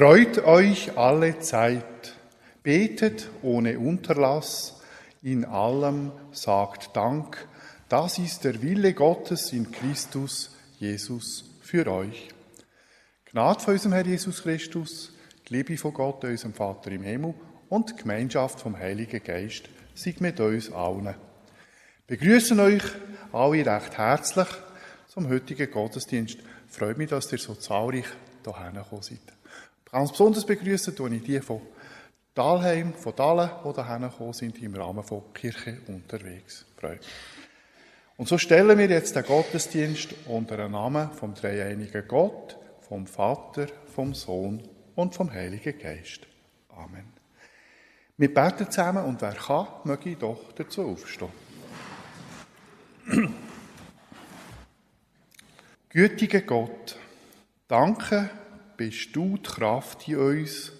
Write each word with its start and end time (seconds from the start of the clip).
Freut 0.00 0.38
euch 0.38 0.96
alle 0.96 1.40
Zeit, 1.40 2.14
betet 2.62 3.28
ohne 3.42 3.78
Unterlass, 3.78 4.80
in 5.20 5.44
allem 5.44 6.10
sagt 6.32 6.96
Dank, 6.96 7.46
das 7.90 8.18
ist 8.18 8.44
der 8.44 8.62
Wille 8.62 8.94
Gottes 8.94 9.52
in 9.52 9.70
Christus 9.70 10.56
Jesus 10.78 11.44
für 11.60 11.86
euch. 11.86 12.30
Gnade 13.26 13.60
von 13.60 13.74
unserem 13.74 13.92
Herr 13.92 14.06
Jesus 14.06 14.42
Christus, 14.42 15.12
die 15.46 15.56
Liebe 15.56 15.76
von 15.76 15.92
Gott, 15.92 16.24
unserem 16.24 16.54
Vater 16.54 16.92
im 16.92 17.02
Himmel 17.02 17.34
und 17.68 17.90
die 17.90 17.96
Gemeinschaft 17.96 18.58
vom 18.58 18.78
Heiligen 18.78 19.22
Geist 19.22 19.68
sei 19.94 20.14
mit 20.20 20.40
uns 20.40 20.72
allen. 20.72 21.14
Begrüßen 22.06 22.58
euch 22.58 22.84
alle 23.34 23.66
recht 23.66 23.98
herzlich 23.98 24.48
zum 25.08 25.28
heutigen 25.28 25.70
Gottesdienst. 25.70 26.38
Freut 26.68 26.96
mich, 26.96 27.10
dass 27.10 27.30
ihr 27.32 27.38
so 27.38 27.54
zahlreich 27.54 28.06
hierher 28.42 28.72
gekommen 28.72 29.02
seid. 29.02 29.39
Ganz 29.92 30.12
besonders 30.12 30.46
begrüßen 30.46 30.94
tue 30.94 31.14
ich 31.16 31.22
die 31.24 31.40
von 31.40 31.60
Dahlheim, 32.34 32.94
von 32.94 33.14
Dahlen, 33.16 33.50
die 33.64 33.74
hierher 33.74 33.98
gekommen 33.98 34.32
sind, 34.32 34.62
im 34.62 34.74
Rahmen 34.76 35.02
von 35.02 35.32
Kirche 35.34 35.78
unterwegs. 35.88 36.64
Freut 36.76 37.00
Und 38.16 38.28
so 38.28 38.38
stellen 38.38 38.78
wir 38.78 38.88
jetzt 38.88 39.16
den 39.16 39.24
Gottesdienst 39.24 40.14
unter 40.26 40.56
den 40.56 40.70
Namen 40.72 41.10
vom 41.12 41.34
dreieinigen 41.34 42.06
Gott, 42.06 42.56
vom 42.88 43.08
Vater, 43.08 43.66
vom 43.92 44.14
Sohn 44.14 44.62
und 44.94 45.14
vom 45.14 45.32
Heiligen 45.32 45.76
Geist. 45.76 46.20
Amen. 46.68 47.12
Wir 48.16 48.32
beten 48.32 48.70
zusammen 48.70 49.04
und 49.04 49.20
wer 49.20 49.34
kann, 49.34 49.66
möge 49.84 50.14
doch 50.14 50.52
dazu 50.52 50.82
aufstehen. 50.82 51.32
Gütiger 55.88 56.42
Gott, 56.42 56.96
danke 57.66 58.30
bist 58.80 59.14
du 59.14 59.36
die 59.36 59.42
Kraft 59.42 60.08
in 60.08 60.16
uns, 60.16 60.72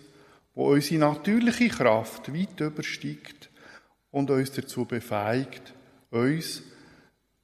wo 0.55 0.73
unsere 0.73 1.01
natürliche 1.01 1.69
Kraft 1.69 2.33
weit 2.33 2.59
übersteigt 2.59 3.51
und 4.11 4.31
uns 4.31 4.53
dazu 4.53 4.87
befähigt, 4.87 5.75
uns, 6.11 6.63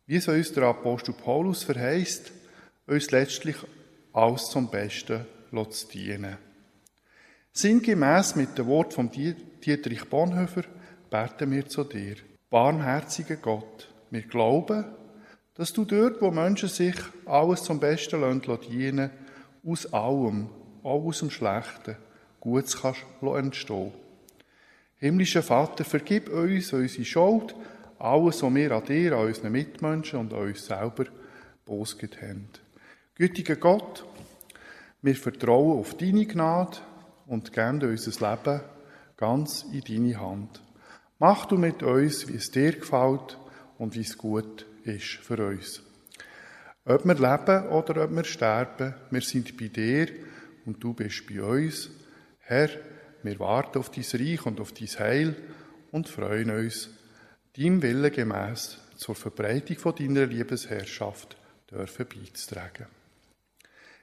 wie 0.06 0.16
es 0.16 0.28
uns 0.28 0.54
der 0.54 0.62
Apostel 0.62 1.12
Paulus 1.12 1.62
verheißt, 1.62 2.32
uns 2.86 3.10
letztlich 3.10 3.56
alles 4.14 4.48
zum 4.48 4.70
Besten 4.70 5.26
zu 5.52 5.88
dienen. 5.88 6.38
Sinngemäß 7.52 8.36
mit 8.36 8.56
dem 8.56 8.66
Wort 8.68 8.94
von 8.94 9.10
Dietrich 9.10 10.06
Bonhoeffer 10.06 10.64
beten 11.10 11.50
wir 11.50 11.68
zu 11.68 11.84
dir. 11.84 12.16
Barmherziger 12.48 13.36
Gott, 13.36 13.92
wir 14.10 14.22
glauben, 14.22 14.86
dass 15.52 15.74
du 15.74 15.84
dort, 15.84 16.22
wo 16.22 16.30
Menschen 16.30 16.70
sich 16.70 16.96
alles 17.26 17.62
zum 17.62 17.78
Besten 17.78 18.22
dienen 18.40 18.40
lassen, 18.46 19.25
aus 19.66 19.93
allem, 19.93 20.49
auch 20.82 21.04
aus 21.04 21.19
dem 21.19 21.31
Schlechten, 21.31 21.97
Gutes 22.41 22.81
kannst 22.81 23.00
entstehen. 23.22 23.93
Himmlischer 24.99 25.43
Vater, 25.43 25.84
vergib 25.84 26.28
uns 26.28 26.72
unsere 26.72 27.04
Schuld, 27.04 27.54
alles, 27.99 28.43
was 28.43 28.54
wir 28.54 28.72
an 28.72 28.84
dir, 28.84 29.12
an 29.12 29.27
unseren 29.27 29.53
Mitmenschen 29.53 30.21
und 30.21 30.32
an 30.32 30.41
uns 30.41 30.66
selber 30.66 31.06
bosget 31.65 32.22
haben. 32.22 32.49
Gütiger 33.15 33.56
Gott, 33.56 34.04
wir 35.03 35.16
vertrauen 35.16 35.78
auf 35.78 35.94
deine 35.94 36.27
Gnade 36.27 36.78
und 37.27 37.53
geben 37.53 37.83
unser 37.83 38.30
Leben 38.30 38.60
ganz 39.16 39.65
in 39.72 39.80
deine 39.80 40.21
Hand. 40.21 40.62
Mach 41.19 41.47
du 41.47 41.57
mit 41.57 41.83
uns, 41.83 42.28
wie 42.28 42.36
es 42.36 42.51
dir 42.51 42.72
gefällt 42.72 43.39
und 43.78 43.95
wie 43.95 44.01
es 44.01 44.16
gut 44.16 44.66
ist 44.84 45.16
für 45.22 45.47
uns. 45.47 45.83
Ob 46.88 47.04
wir 47.04 47.15
leben 47.15 47.68
oder 47.71 48.04
ob 48.04 48.15
wir 48.15 48.22
sterben, 48.22 48.94
wir 49.10 49.21
sind 49.21 49.56
bei 49.56 49.66
dir 49.66 50.06
und 50.66 50.83
du 50.83 50.94
bist 50.94 51.27
bei 51.27 51.42
uns. 51.42 51.91
Herr, 52.38 52.68
wir 53.24 53.41
warten 53.41 53.78
auf 53.78 53.91
dein 53.91 54.04
Reich 54.04 54.47
und 54.47 54.60
auf 54.60 54.71
dein 54.71 54.86
Heil 54.86 55.34
und 55.91 56.09
freuen 56.09 56.50
uns, 56.50 56.91
deinem 57.56 57.83
Willen 57.83 58.12
gemäß 58.12 58.78
zur 58.94 59.16
Verbreitung 59.16 59.78
von 59.78 59.97
deiner 59.97 60.27
Liebesherrschaft 60.27 61.36
dürfen 61.68 62.06
beizutragen. 62.06 62.86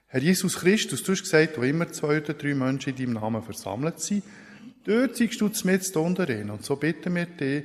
Herr 0.08 0.22
Jesus 0.22 0.58
Christus, 0.58 1.04
du 1.04 1.14
hast 1.14 1.24
gesagt, 1.24 1.58
wo 1.58 1.64
immer 1.64 1.90
zwei 1.90 2.18
oder 2.18 2.34
drei 2.34 2.54
Menschen 2.54 2.90
in 2.90 2.98
deinem 2.98 3.14
Namen 3.14 3.44
versammelt 3.44 4.02
sind, 4.02 4.24
dort 4.84 5.16
siehst 5.16 5.40
du 5.40 5.50
mit 5.64 5.96
unter 5.96 6.30
ihnen. 6.30 6.50
Und 6.50 6.66
so 6.66 6.76
bitten 6.76 7.16
wir 7.16 7.28
dich, 7.28 7.64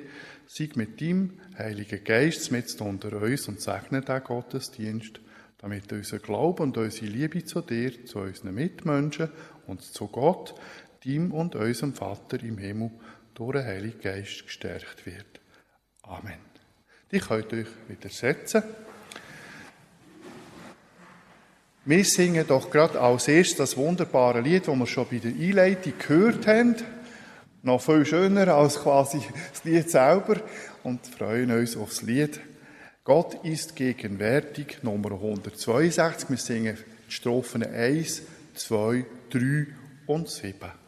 sei 0.48 0.70
mit 0.74 1.00
deinem 1.00 1.38
Heiligen 1.56 2.02
Geist 2.02 2.50
mit 2.50 2.80
unter 2.80 3.12
uns 3.20 3.48
und 3.48 3.60
segne 3.60 4.00
den 4.00 4.24
Gottesdienst, 4.24 5.20
damit 5.58 5.92
unser 5.92 6.18
Glaube 6.18 6.62
und 6.62 6.76
unsere 6.76 7.06
Liebe 7.06 7.44
zu 7.44 7.60
dir, 7.60 8.04
zu 8.06 8.20
unseren 8.20 8.54
Mitmenschen 8.54 9.28
und 9.66 9.82
zu 9.82 10.06
Gott, 10.08 10.54
dem 11.04 11.32
und 11.32 11.54
unserem 11.54 11.92
Vater 11.92 12.42
im 12.42 12.58
Himmel 12.58 12.90
durch 13.34 13.58
den 13.58 13.66
Heiligen 13.66 14.00
Geist 14.00 14.46
gestärkt 14.46 15.04
wird. 15.04 15.40
Amen. 16.02 16.38
Ich 17.10 17.22
könnt 17.22 17.52
euch 17.52 17.66
wieder 17.86 18.08
setzen. 18.08 18.62
Wir 21.84 22.04
singen 22.04 22.46
doch 22.46 22.70
gerade 22.70 23.00
als 23.00 23.28
erstes 23.28 23.56
das 23.56 23.76
wunderbare 23.76 24.40
Lied, 24.40 24.66
das 24.66 24.76
wir 24.76 24.86
schon 24.86 25.06
bei 25.10 25.18
der 25.18 25.30
Einleitung 25.30 25.92
gehört 25.98 26.46
haben 26.46 26.76
noch 27.68 27.82
viel 27.82 28.06
schöner 28.06 28.48
als 28.54 28.80
quasi 28.80 29.20
das 29.52 29.62
Lied 29.64 29.90
selber 29.90 30.40
und 30.84 31.06
freuen 31.06 31.50
uns 31.50 31.76
aufs 31.76 32.02
Lied. 32.02 32.40
Gott 33.04 33.44
ist 33.44 33.76
gegenwärtig, 33.76 34.78
Nummer 34.82 35.12
162. 35.12 36.30
Wir 36.30 36.36
singen 36.38 36.78
die 37.06 37.12
Strophen 37.12 37.62
1, 37.62 38.22
2, 38.54 39.04
3 39.30 39.66
und 40.06 40.28
7. 40.28 40.87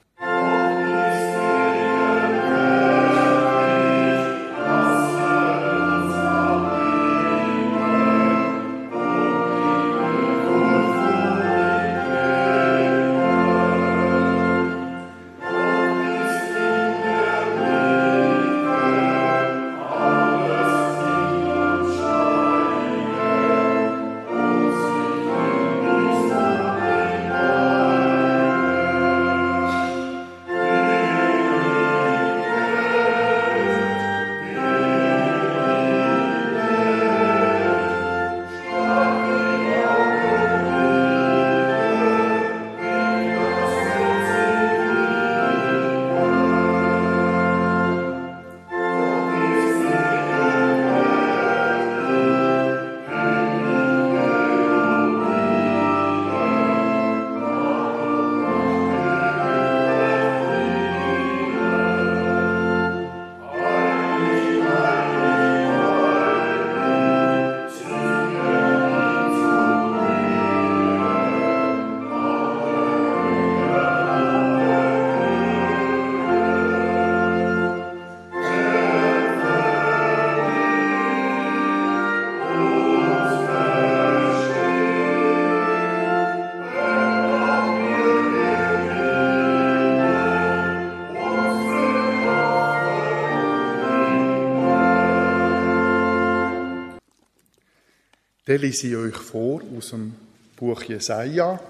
Dann 98.51 98.63
lese 98.63 98.89
ich 98.89 98.97
euch 98.97 99.15
vor 99.15 99.63
aus 99.77 99.91
dem 99.91 100.13
Buch 100.57 100.83
Jesaja, 100.83 101.61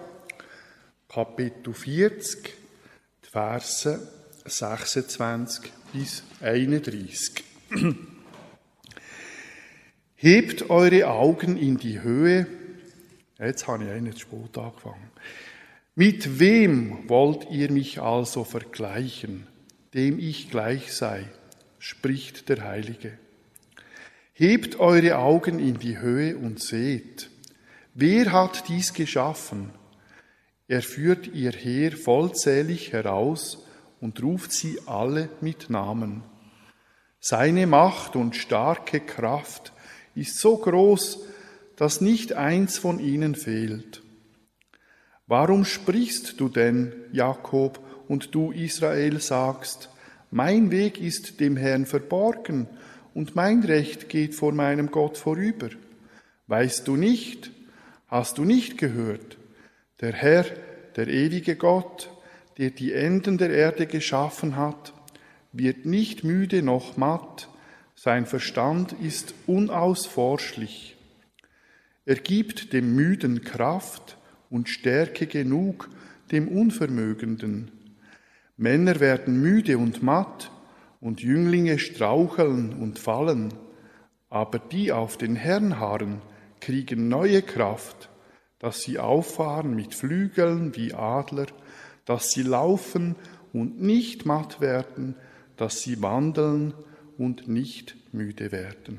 Kapitel 1.10 1.74
40, 1.74 2.54
die 3.22 3.28
Verse 3.30 4.08
26 4.46 5.70
bis 5.92 6.22
31. 6.40 7.44
Hebt 10.16 10.70
eure 10.70 11.08
Augen 11.08 11.58
in 11.58 11.76
die 11.76 12.00
Höhe. 12.00 12.46
Jetzt 13.38 13.68
habe 13.68 13.84
ich 13.84 13.90
einen 13.90 14.16
spät 14.16 14.56
angefangen. 14.56 15.10
Mit 15.94 16.40
wem 16.40 17.10
wollt 17.10 17.50
ihr 17.50 17.70
mich 17.70 18.00
also 18.00 18.42
vergleichen, 18.42 19.46
dem 19.92 20.18
ich 20.18 20.50
gleich 20.50 20.94
sei, 20.94 21.26
spricht 21.78 22.48
der 22.48 22.64
Heilige. 22.64 23.18
Hebt 24.40 24.80
eure 24.80 25.18
Augen 25.18 25.58
in 25.58 25.78
die 25.78 25.98
Höhe 25.98 26.34
und 26.34 26.62
seht, 26.62 27.28
wer 27.92 28.32
hat 28.32 28.70
dies 28.70 28.94
geschaffen? 28.94 29.68
Er 30.66 30.80
führt 30.80 31.26
ihr 31.26 31.52
Heer 31.52 31.92
vollzählig 31.92 32.90
heraus 32.94 33.66
und 34.00 34.22
ruft 34.22 34.52
sie 34.52 34.78
alle 34.86 35.28
mit 35.42 35.68
Namen. 35.68 36.22
Seine 37.20 37.66
Macht 37.66 38.16
und 38.16 38.34
starke 38.34 39.00
Kraft 39.00 39.74
ist 40.14 40.38
so 40.38 40.56
groß, 40.56 41.18
dass 41.76 42.00
nicht 42.00 42.32
eins 42.32 42.78
von 42.78 42.98
ihnen 42.98 43.34
fehlt. 43.34 44.02
Warum 45.26 45.66
sprichst 45.66 46.40
du 46.40 46.48
denn, 46.48 46.94
Jakob, 47.12 47.78
und 48.08 48.34
du, 48.34 48.52
Israel, 48.52 49.20
sagst, 49.20 49.90
mein 50.30 50.70
Weg 50.70 50.98
ist 50.98 51.40
dem 51.40 51.58
Herrn 51.58 51.84
verborgen 51.84 52.68
und 53.20 53.36
mein 53.36 53.62
Recht 53.62 54.08
geht 54.08 54.34
vor 54.34 54.52
meinem 54.52 54.90
Gott 54.90 55.18
vorüber? 55.18 55.68
Weißt 56.46 56.88
du 56.88 56.96
nicht? 56.96 57.50
Hast 58.08 58.38
du 58.38 58.46
nicht 58.46 58.78
gehört? 58.78 59.36
Der 60.00 60.14
Herr, 60.14 60.46
der 60.96 61.06
ewige 61.06 61.56
Gott, 61.56 62.10
der 62.56 62.70
die 62.70 62.94
Enden 62.94 63.36
der 63.36 63.50
Erde 63.50 63.86
geschaffen 63.86 64.56
hat, 64.56 64.94
wird 65.52 65.84
nicht 65.84 66.24
müde 66.24 66.62
noch 66.62 66.96
matt, 66.96 67.50
sein 67.94 68.24
Verstand 68.24 68.94
ist 69.02 69.34
unausforschlich. 69.46 70.96
Er 72.06 72.16
gibt 72.16 72.72
dem 72.72 72.94
Müden 72.94 73.44
Kraft 73.44 74.16
und 74.48 74.70
Stärke 74.70 75.26
genug 75.26 75.90
dem 76.32 76.48
Unvermögenden. 76.48 77.70
Männer 78.56 78.98
werden 78.98 79.42
müde 79.42 79.76
und 79.76 80.02
matt, 80.02 80.50
und 81.00 81.22
Jünglinge 81.22 81.78
straucheln 81.78 82.74
und 82.74 82.98
fallen, 82.98 83.54
aber 84.28 84.58
die 84.58 84.92
auf 84.92 85.16
den 85.16 85.36
Herrn 85.36 85.78
harren, 85.80 86.22
kriegen 86.60 87.08
neue 87.08 87.42
Kraft 87.42 88.10
dass 88.60 88.82
sie 88.82 88.98
auffahren 88.98 89.74
mit 89.74 89.94
Flügeln 89.94 90.76
wie 90.76 90.94
Adler, 90.94 91.46
dass 92.04 92.30
sie 92.30 92.42
laufen 92.42 93.16
und 93.52 93.80
nicht 93.80 94.26
matt 94.26 94.60
werden, 94.60 95.16
dass 95.56 95.80
sie 95.80 96.00
wandeln 96.00 96.74
und 97.18 97.48
nicht 97.48 97.96
müde 98.12 98.52
werden. 98.52 98.98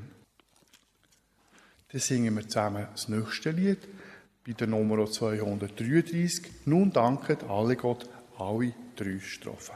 Dann 1.91 2.01
singen 2.01 2.35
wir 2.35 2.47
zusammen 2.47 2.87
das 2.91 3.07
nächste 3.07 3.51
Lied 3.51 3.87
bei 4.45 4.53
der 4.53 4.67
Nummer 4.67 5.05
233. 5.09 6.41
Nun 6.65 6.91
danket 6.91 7.43
alle 7.43 7.75
Gott, 7.75 8.09
alle 8.37 8.73
drei 8.95 9.19
Strophen. 9.19 9.75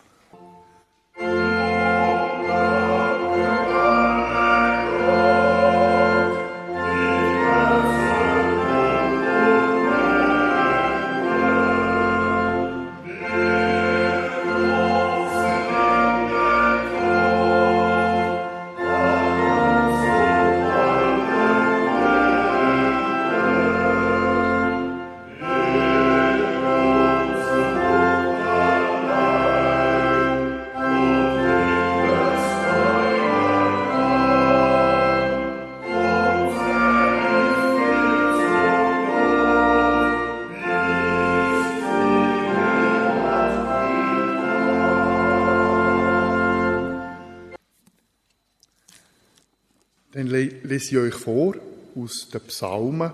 Lese 50.75 50.89
ich 50.89 50.97
euch 50.97 51.13
vor 51.13 51.55
aus 51.95 52.27
den 52.27 52.41
Psalmen, 52.41 53.11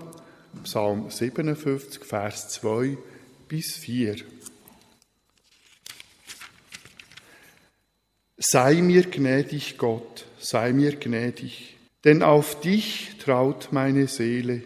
Psalm 0.64 1.08
57, 1.08 2.04
Vers 2.04 2.48
2 2.48 2.98
bis 3.46 3.76
4. 3.76 4.16
Sei 8.36 8.82
mir 8.82 9.04
gnädig, 9.04 9.78
Gott, 9.78 10.26
sei 10.40 10.72
mir 10.72 10.96
gnädig, 10.96 11.76
denn 12.02 12.24
auf 12.24 12.60
dich 12.60 13.18
traut 13.20 13.68
meine 13.70 14.08
Seele, 14.08 14.62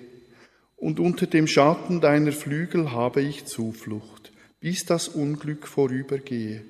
und 0.76 0.98
unter 0.98 1.26
dem 1.26 1.46
Schatten 1.46 2.00
deiner 2.00 2.32
Flügel 2.32 2.92
habe 2.92 3.20
ich 3.20 3.44
Zuflucht, 3.44 4.32
bis 4.58 4.86
das 4.86 5.08
Unglück 5.08 5.68
vorübergehe. 5.68 6.64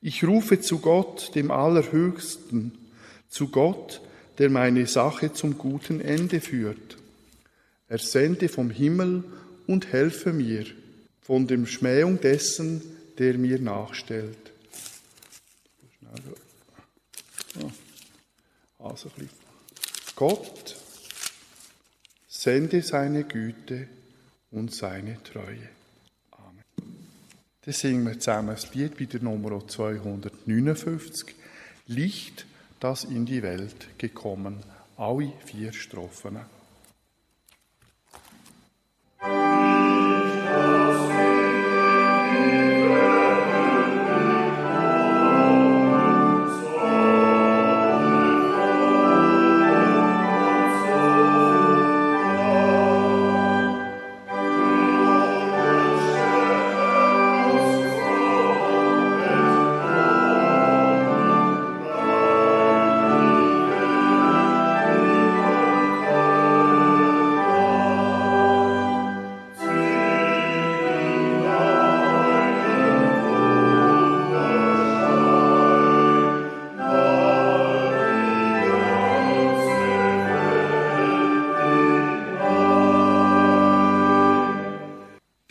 Ich 0.00 0.22
rufe 0.22 0.60
zu 0.60 0.78
Gott, 0.78 1.34
dem 1.34 1.50
Allerhöchsten, 1.50 2.78
zu 3.28 3.48
Gott, 3.48 4.02
der 4.38 4.50
meine 4.50 4.86
Sache 4.86 5.32
zum 5.32 5.58
guten 5.58 6.00
Ende 6.00 6.40
führt. 6.40 6.96
Er 7.88 7.98
sende 7.98 8.48
vom 8.48 8.70
Himmel 8.70 9.24
und 9.66 9.92
helfe 9.92 10.32
mir 10.32 10.64
von 11.20 11.46
dem 11.46 11.66
Schmähung 11.66 12.20
dessen, 12.20 12.82
der 13.18 13.36
mir 13.36 13.58
nachstellt. 13.58 14.52
Also 18.78 19.10
Gott 20.14 20.76
sende 22.28 22.82
seine 22.82 23.24
Güte 23.24 23.88
und 24.50 24.74
seine 24.74 25.22
Treue. 25.22 25.68
Amen. 26.30 26.64
Dann 27.62 27.74
singen 27.74 28.06
wir 28.06 28.18
zusammen 28.18 28.48
das 28.48 28.72
Lied 28.74 28.96
bei 28.96 29.04
der 29.04 29.22
Nummer 29.22 29.66
259. 29.66 31.34
Licht 31.86 32.46
das 32.80 33.04
in 33.04 33.26
die 33.26 33.42
Welt 33.42 33.98
gekommen. 33.98 34.58
Alle 34.96 35.32
vier 35.44 35.72
Strophen. 35.72 36.38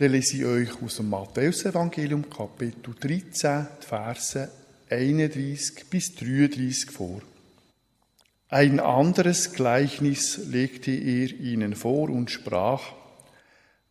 Dann 0.07 0.13
lese 0.13 0.37
ich 0.37 0.45
euch 0.45 0.81
aus 0.81 0.95
dem 0.95 1.09
Matthäus-Evangelium, 1.09 2.29
Kapitel 2.29 2.95
13, 2.97 3.67
die 3.81 3.85
Verse 3.85 4.49
31 4.89 5.89
bis 5.89 6.15
33 6.15 6.91
vor. 6.91 7.19
Ein 8.47 8.79
anderes 8.79 9.51
Gleichnis 9.51 10.37
legte 10.47 10.91
er 10.91 11.37
ihnen 11.37 11.75
vor 11.75 12.09
und 12.09 12.31
sprach, 12.31 12.83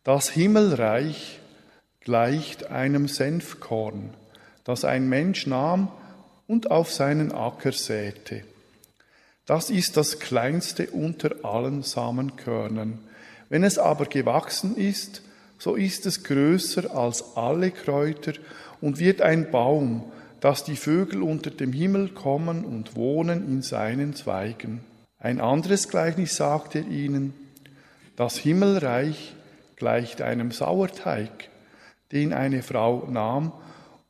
das 0.03 0.29
Himmelreich 0.29 1.39
gleicht 1.99 2.71
einem 2.71 3.07
Senfkorn, 3.07 4.09
das 4.63 4.85
ein 4.85 5.07
Mensch 5.07 5.45
nahm 5.45 5.91
und 6.47 6.71
auf 6.71 6.91
seinen 6.91 7.31
Acker 7.31 7.73
säte. 7.73 8.43
Das 9.45 9.69
ist 9.69 9.97
das 9.97 10.17
kleinste 10.17 10.89
unter 10.89 11.45
allen 11.45 11.83
Samenkörnern. 11.83 12.97
Wenn 13.49 13.63
es 13.63 13.77
aber 13.77 14.07
gewachsen 14.07 14.75
ist, 14.75 15.21
so 15.57 15.75
ist 15.75 16.05
es 16.05 16.23
größer 16.23 16.95
als 16.95 17.35
alle 17.35 17.71
Kräuter 17.71 18.33
und 18.81 18.99
wird 18.99 19.21
ein 19.21 19.51
Baum, 19.51 20.11
dass 20.39 20.63
die 20.63 20.75
Vögel 20.75 21.23
unter 21.23 21.49
dem 21.49 21.73
Himmel 21.73 22.09
kommen 22.09 22.63
und 22.63 22.95
wohnen 22.95 23.47
in 23.47 23.61
seinen 23.61 24.13
Zweigen. 24.13 24.81
Ein 25.19 25.41
anderes 25.41 25.89
Gleichnis 25.89 26.35
sagt 26.35 26.75
er 26.75 26.87
ihnen, 26.87 27.33
das 28.15 28.37
Himmelreich 28.37 29.35
gleicht 29.75 30.21
einem 30.21 30.51
Sauerteig, 30.51 31.49
den 32.11 32.33
eine 32.33 32.61
Frau 32.61 33.07
nahm 33.09 33.51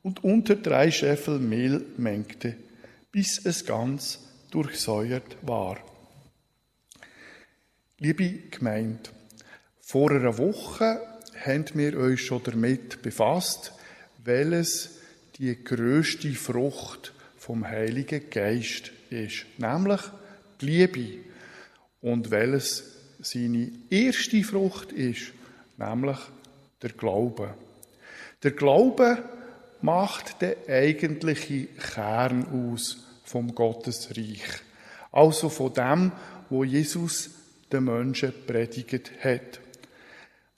und 0.02 0.22
unter 0.24 0.56
drei 0.56 0.90
Scheffel 0.90 1.38
Mehl 1.38 1.84
mengte, 1.96 2.56
bis 3.10 3.44
es 3.44 3.64
ganz 3.64 4.20
durchsäuert 4.50 5.36
war. 5.42 5.78
Liebe 7.98 8.28
Gemeinde, 8.50 9.10
vor 9.80 10.10
einer 10.10 10.38
Woche 10.38 11.00
haben 11.44 11.64
wir 11.74 11.98
uns 11.98 12.20
schon 12.20 12.42
damit 12.44 13.02
befasst, 13.02 13.72
welches 14.24 14.98
die 15.38 15.62
größte 15.62 16.32
Frucht 16.32 17.12
vom 17.36 17.66
Heiligen 17.66 18.28
Geist 18.30 18.90
ist, 19.10 19.46
nämlich 19.56 20.00
die 20.60 20.66
Liebe. 20.66 21.24
Und 22.00 22.30
welches 22.30 22.84
seine 23.20 23.70
erste 23.90 24.42
Frucht 24.44 24.92
ist, 24.92 25.32
nämlich 25.76 26.18
der 26.82 26.90
Glaube. 26.90 27.54
Der 28.42 28.52
Glaube 28.52 29.18
macht 29.80 30.42
den 30.42 30.54
eigentlichen 30.68 31.68
Kern 31.76 32.46
aus 32.72 32.98
vom 33.24 33.54
Gottesreich. 33.54 34.42
Also 35.10 35.48
von 35.48 35.72
dem, 35.72 36.12
wo 36.50 36.64
Jesus 36.64 37.30
den 37.72 37.84
Menschen 37.84 38.32
predigt 38.46 39.10
hat. 39.22 39.60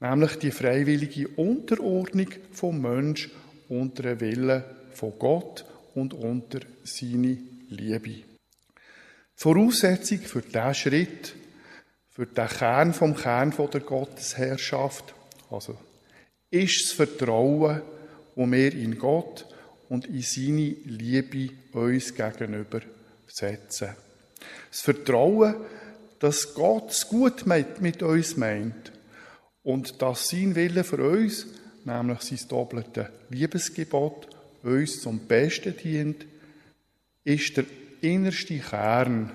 Nämlich 0.01 0.37
die 0.37 0.51
freiwillige 0.51 1.29
Unterordnung 1.29 2.29
vom 2.53 2.81
Mensch 2.81 3.31
unter 3.69 4.03
den 4.03 4.21
Willen 4.21 4.65
von 4.95 5.13
Gott 5.19 5.67
und 5.95 6.15
unter 6.15 6.61
seine 6.85 7.37
Liebe. 7.69 8.25
Voraussetzung 9.35 10.19
für 10.21 10.41
diesen 10.41 10.75
Schritt, 10.75 11.35
für 12.09 12.27
den 12.27 12.49
Kern 12.49 12.95
vom 12.95 13.15
Kern 13.15 13.53
der 13.73 13.81
Gottesherrschaft, 13.81 15.15
also 15.51 15.77
ist 16.51 16.83
das 16.87 16.93
Vertrauen, 16.93 17.83
wo 18.35 18.51
wir 18.51 18.75
in 18.75 18.99
Gott 18.99 19.47
und 19.91 20.07
in 20.07 20.23
seine 20.23 20.77
Liebe 20.85 21.51
uns 21.73 22.15
gegenüber 22.15 22.81
setzen. 23.27 23.91
Das 24.71 24.81
Vertrauen, 24.81 25.57
dass 26.19 26.55
Gott 26.55 26.91
es 26.91 27.07
gut 27.07 27.45
mit 27.47 28.03
uns 28.03 28.37
meint 28.37 28.93
und 29.63 30.01
dass 30.01 30.29
sein 30.29 30.55
Wille 30.55 30.85
für 30.85 31.03
uns, 31.03 31.47
nämlich 31.85 32.21
sein 32.23 32.49
doppelte 32.49 33.11
Liebesgebot, 33.29 34.29
uns 34.63 35.01
zum 35.01 35.21
Besten 35.21 35.77
dient, 35.77 36.27
ist 37.25 37.57
der 37.57 37.65
innerste 38.01 38.59
Kern 38.59 39.33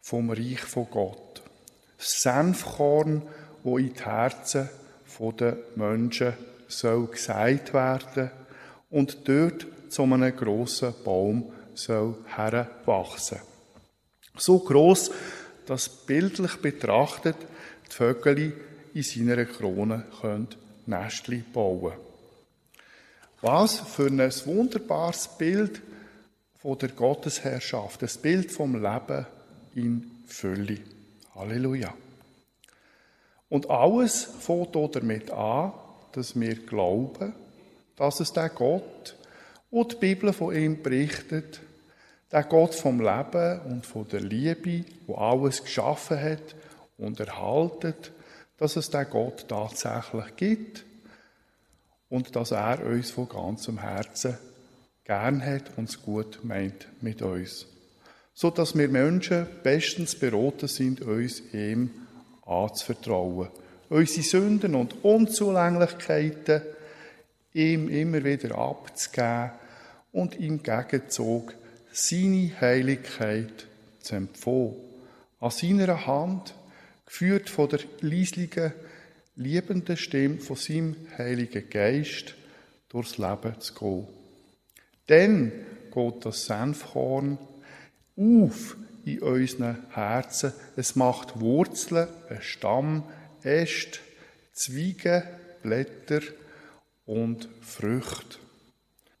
vom 0.00 0.30
Reich 0.30 0.60
von 0.60 0.86
Gott. 0.90 1.42
Senfkorn, 1.98 3.22
wo 3.62 3.78
in 3.78 3.94
die 3.94 4.04
Herzen 4.04 4.68
der 5.38 5.56
Menschen 5.76 6.34
soll 6.68 7.06
gesagt 7.06 7.72
werden 7.72 8.30
und 8.90 9.28
dort 9.28 9.66
zu 9.88 10.02
einem 10.02 10.36
grossen 10.36 10.92
Baum 11.04 11.52
soll 11.74 12.16
heranwachsen. 12.26 13.38
So 14.36 14.58
groß, 14.58 15.10
dass 15.66 15.88
bildlich 15.88 16.56
betrachtet 16.56 17.36
die 17.88 17.94
Vögel 17.94 18.52
in 18.94 19.02
seiner 19.02 19.44
Krone 19.44 20.04
können 20.20 20.48
Nestli 20.86 21.42
bauen. 21.52 21.94
Was 23.40 23.78
für 23.80 24.06
ein 24.06 24.18
wunderbares 24.18 25.28
Bild 25.36 25.82
von 26.62 26.78
der 26.78 26.90
Gottesherrschaft, 26.90 28.02
das 28.02 28.16
Bild 28.16 28.50
vom 28.50 28.80
Leben 28.80 29.26
in 29.74 30.10
Fülle. 30.26 30.78
Halleluja. 31.34 31.92
Und 33.48 33.68
alles 33.68 34.24
fängt 34.40 34.74
damit 34.74 35.30
an, 35.30 35.72
dass 36.12 36.38
wir 36.38 36.54
glauben, 36.54 37.34
dass 37.96 38.20
es 38.20 38.32
der 38.32 38.48
Gott, 38.48 39.16
wo 39.70 39.84
die 39.84 39.96
Bibel 39.96 40.32
von 40.32 40.54
ihm 40.54 40.82
berichtet, 40.82 41.60
der 42.32 42.44
Gott 42.44 42.74
vom 42.74 43.00
Leben 43.00 43.60
und 43.62 43.86
von 43.86 44.08
der 44.08 44.20
Liebe, 44.20 44.84
wo 45.06 45.16
alles 45.16 45.62
geschaffen 45.62 46.20
hat 46.20 46.54
und 46.96 47.20
erhaltet, 47.20 48.12
dass 48.58 48.76
es 48.76 48.90
der 48.90 49.04
Gott 49.04 49.46
tatsächlich 49.48 50.36
gibt 50.36 50.84
und 52.08 52.36
dass 52.36 52.52
er 52.52 52.84
uns 52.84 53.10
von 53.10 53.28
ganzem 53.28 53.78
Herzen 53.78 54.38
gern 55.04 55.44
hat 55.44 55.76
und 55.76 55.88
es 55.88 56.00
gut 56.00 56.40
meint 56.44 56.88
mit 57.00 57.22
uns. 57.22 57.66
So 58.32 58.50
dass 58.50 58.76
wir 58.76 58.88
Menschen 58.88 59.46
bestens 59.62 60.14
beraten 60.16 60.68
sind, 60.68 61.00
uns 61.00 61.40
ihm 61.52 61.90
anzuvertrauen. 62.44 63.48
Unsere 63.88 64.22
Sünden 64.22 64.74
und 64.74 65.04
Unzulänglichkeiten 65.04 66.62
ihm 67.52 67.88
immer 67.88 68.24
wieder 68.24 68.58
abzugeben 68.58 69.50
und 70.12 70.40
im 70.40 70.62
Gegenzug 70.62 71.54
seine 71.92 72.50
Heiligkeit 72.60 73.66
zu 74.00 74.16
empfangen. 74.16 74.74
An 75.40 75.50
seiner 75.50 76.06
Hand, 76.06 76.54
geführt 77.06 77.50
von 77.50 77.68
der 77.68 77.80
leislichen, 78.00 78.72
liebenden 79.36 79.96
Stimme 79.96 80.38
von 80.38 80.56
seinem 80.56 80.96
Heiligen 81.18 81.68
Geist, 81.68 82.34
durchs 82.88 83.18
Leben 83.18 83.60
zu 83.60 83.74
gehen. 83.74 84.06
Dann 85.06 85.52
geht 85.92 86.24
das 86.24 86.46
Senfkorn 86.46 87.38
auf 88.16 88.76
in 89.04 89.20
unseren 89.20 89.90
Herzen. 89.90 90.52
Es 90.76 90.96
macht 90.96 91.40
Wurzeln, 91.40 92.08
einen 92.28 92.42
Stamm, 92.42 93.04
Äste, 93.42 93.98
Zweige, 94.52 95.24
Blätter 95.62 96.20
und 97.04 97.48
Früchte. 97.60 98.38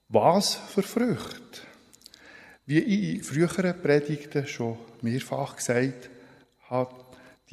Was 0.08 0.54
für 0.54 0.82
Früchte? 0.82 1.62
Wie 2.66 2.78
ich 2.78 3.16
in 3.16 3.24
früheren 3.24 3.80
Predigten 3.82 4.46
schon 4.46 4.78
mehrfach 5.02 5.56
gesagt 5.56 6.08
habe, 6.70 7.03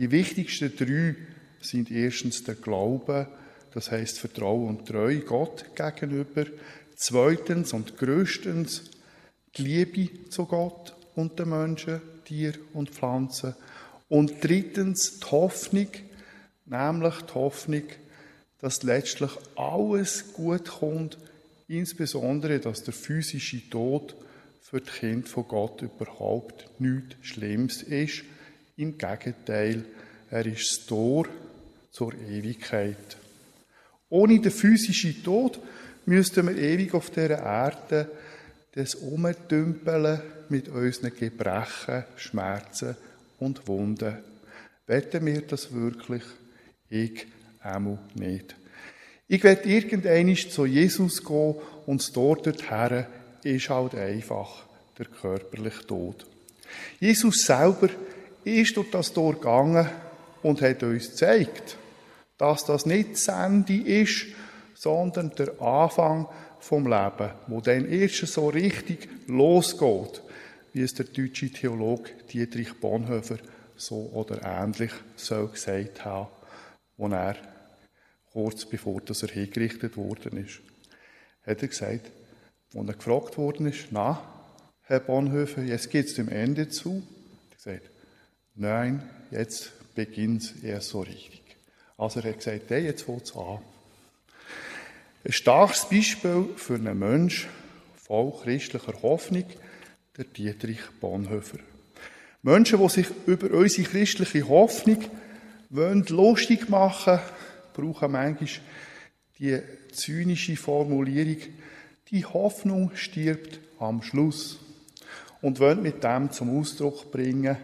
die 0.02 0.10
wichtigsten 0.10 0.76
drei 0.76 1.16
sind 1.62 1.92
erstens 1.92 2.44
der 2.44 2.56
Glaube, 2.56 3.28
das 3.72 3.92
heißt 3.92 4.18
Vertrauen 4.18 4.78
und 4.78 4.88
Treue 4.88 5.20
Gott 5.20 5.64
gegenüber. 5.76 6.46
Zweitens 6.96 7.72
und 7.72 8.00
größtens 8.00 8.82
die 9.56 9.62
Liebe 9.62 10.30
zu 10.30 10.48
Gott 10.48 10.96
und 11.14 11.38
den 11.38 11.50
Menschen, 11.50 12.02
Tier 12.26 12.54
und 12.74 12.90
Pflanzen. 12.90 13.54
Und 14.10 14.44
drittens 14.44 15.20
die 15.20 15.26
Hoffnung, 15.28 15.90
nämlich 16.66 17.16
die 17.22 17.34
Hoffnung, 17.36 17.84
dass 18.58 18.82
letztlich 18.82 19.32
alles 19.56 20.34
gut 20.34 20.68
kommt, 20.68 21.20
insbesondere, 21.68 22.60
dass 22.60 22.84
der 22.84 22.96
physische 22.96 23.70
Tod 23.70 24.16
für 24.64 24.82
die 24.82 24.90
Kinder 24.90 25.28
von 25.28 25.48
Gott 25.48 25.84
überhaupt 25.84 26.68
nichts 26.80 27.18
Schlimmes 27.22 27.84
ist. 27.84 28.24
Im 28.82 28.98
Gegenteil, 28.98 29.86
er 30.32 30.46
ist 30.48 30.80
das 30.80 30.86
Tor 30.88 31.28
zur 31.92 32.16
Ewigkeit. 32.16 33.16
Ohne 34.10 34.40
den 34.40 34.52
physischen 34.52 35.24
Tod 35.24 35.60
müssten 36.08 36.48
wir 36.48 36.58
ewig 36.58 36.96
auf 36.96 37.12
dieser 37.12 37.44
Erde 37.44 38.10
das 38.74 38.96
Umdümpeln 38.96 40.22
mit 40.50 40.68
unseren 40.70 41.16
Gebrechen, 41.16 42.06
Schmerzen 42.16 42.98
und 43.38 43.68
Wunden. 43.68 44.18
Wetten 44.88 45.28
wir 45.28 45.42
das 45.42 45.72
wirklich? 45.72 46.24
Ich 46.90 47.28
einmal 47.60 48.00
nicht. 48.16 48.56
Ich 49.28 49.44
werde 49.44 49.70
irgendeinmal 49.70 50.36
zu 50.38 50.66
Jesus 50.66 51.24
gehen 51.24 51.56
und 51.86 52.02
das 52.02 52.12
Tor 52.12 52.42
dorthin 52.42 53.06
ist 53.44 53.70
halt 53.70 53.94
einfach 53.94 54.66
der 54.98 55.06
körperliche 55.06 55.86
Tod. 55.86 56.26
Jesus 57.00 57.44
selber 57.44 57.90
ist 58.44 58.78
durch 58.78 58.92
das 58.92 59.14
Tor 59.14 59.34
gegangen 59.34 59.90
und 60.44 60.62
hat 60.62 60.84
uns 60.84 61.12
gezeigt, 61.12 61.78
dass 62.38 62.66
das 62.66 62.86
nicht 62.86 63.14
das 63.14 63.28
Ende 63.28 63.76
ist, 63.76 64.26
sondern 64.74 65.30
der 65.38 65.62
Anfang 65.62 66.28
vom 66.60 66.86
Leben, 66.86 67.32
wo 67.48 67.62
dann 67.62 67.88
erst 67.88 68.26
so 68.28 68.50
richtig 68.50 69.10
losgeht, 69.28 70.22
wie 70.74 70.82
es 70.82 70.94
der 70.94 71.06
deutsche 71.06 71.50
Theologe 71.52 72.10
Dietrich 72.32 72.80
Bonhoeffer 72.80 73.38
so 73.76 74.10
oder 74.14 74.42
ähnlich 74.44 74.92
so 75.16 75.48
gesagt 75.48 76.06
hat, 76.06 76.30
als 76.98 77.14
er 77.14 77.36
kurz 78.32 78.66
bevor 78.66 79.02
dass 79.02 79.24
er 79.24 79.30
hingerichtet 79.30 79.98
worden 79.98 80.38
ist, 80.46 80.62
hat 81.46 81.62
er 81.62 81.68
gesagt, 81.68 82.12
als 82.74 82.88
er 82.88 82.94
gefragt 82.94 83.38
worden 83.38 83.68
ist, 83.68 83.88
na, 83.92 84.22
Herr 84.84 85.00
Bonhoeffer, 85.00 85.64
jetzt 85.64 85.90
geht 85.90 86.08
es 86.08 86.16
dem 86.16 86.30
Ende 86.30 86.70
zu. 86.70 87.02
Er 87.50 87.52
hat 87.52 87.58
gesagt, 87.58 87.92
nein, 88.56 89.02
jetzt 89.32 89.72
beginnt 89.96 90.44
es 90.44 90.64
erst 90.64 90.90
so 90.90 91.02
richtig. 91.02 91.42
Also 91.98 92.20
er 92.20 92.30
hat 92.30 92.38
gesagt, 92.38 92.70
hey, 92.70 92.86
jetzt 92.86 93.04
fängt 93.04 93.24
es 93.24 93.36
an. 93.36 93.60
Ein 95.24 95.32
starkes 95.32 95.88
Beispiel 95.90 96.50
für 96.56 96.76
einen 96.76 96.98
Mensch 96.98 97.48
voll 97.96 98.34
christlicher 98.42 99.02
Hoffnung, 99.04 99.46
der 100.18 100.26
Dietrich 100.26 100.82
Bonhoeffer. 101.00 101.60
Menschen, 102.42 102.80
die 102.80 102.90
sich 102.90 103.08
über 103.28 103.52
unsere 103.52 103.88
christliche 103.88 104.48
Hoffnung 104.48 105.04
wollen, 105.70 106.06
lustig 106.10 106.70
machen 106.70 107.20
brauchen 107.74 108.12
manchmal 108.12 108.50
die 109.40 109.60
zynische 109.92 110.56
Formulierung, 110.56 111.38
die 112.10 112.26
Hoffnung 112.26 112.92
stirbt 112.96 113.60
am 113.80 114.04
Schluss 114.04 114.60
und 115.42 115.60
wollen 115.60 115.82
mit 115.82 116.04
dem 116.04 116.32
zum 116.32 116.60
Ausdruck 116.60 117.12
bringen, 117.12 117.58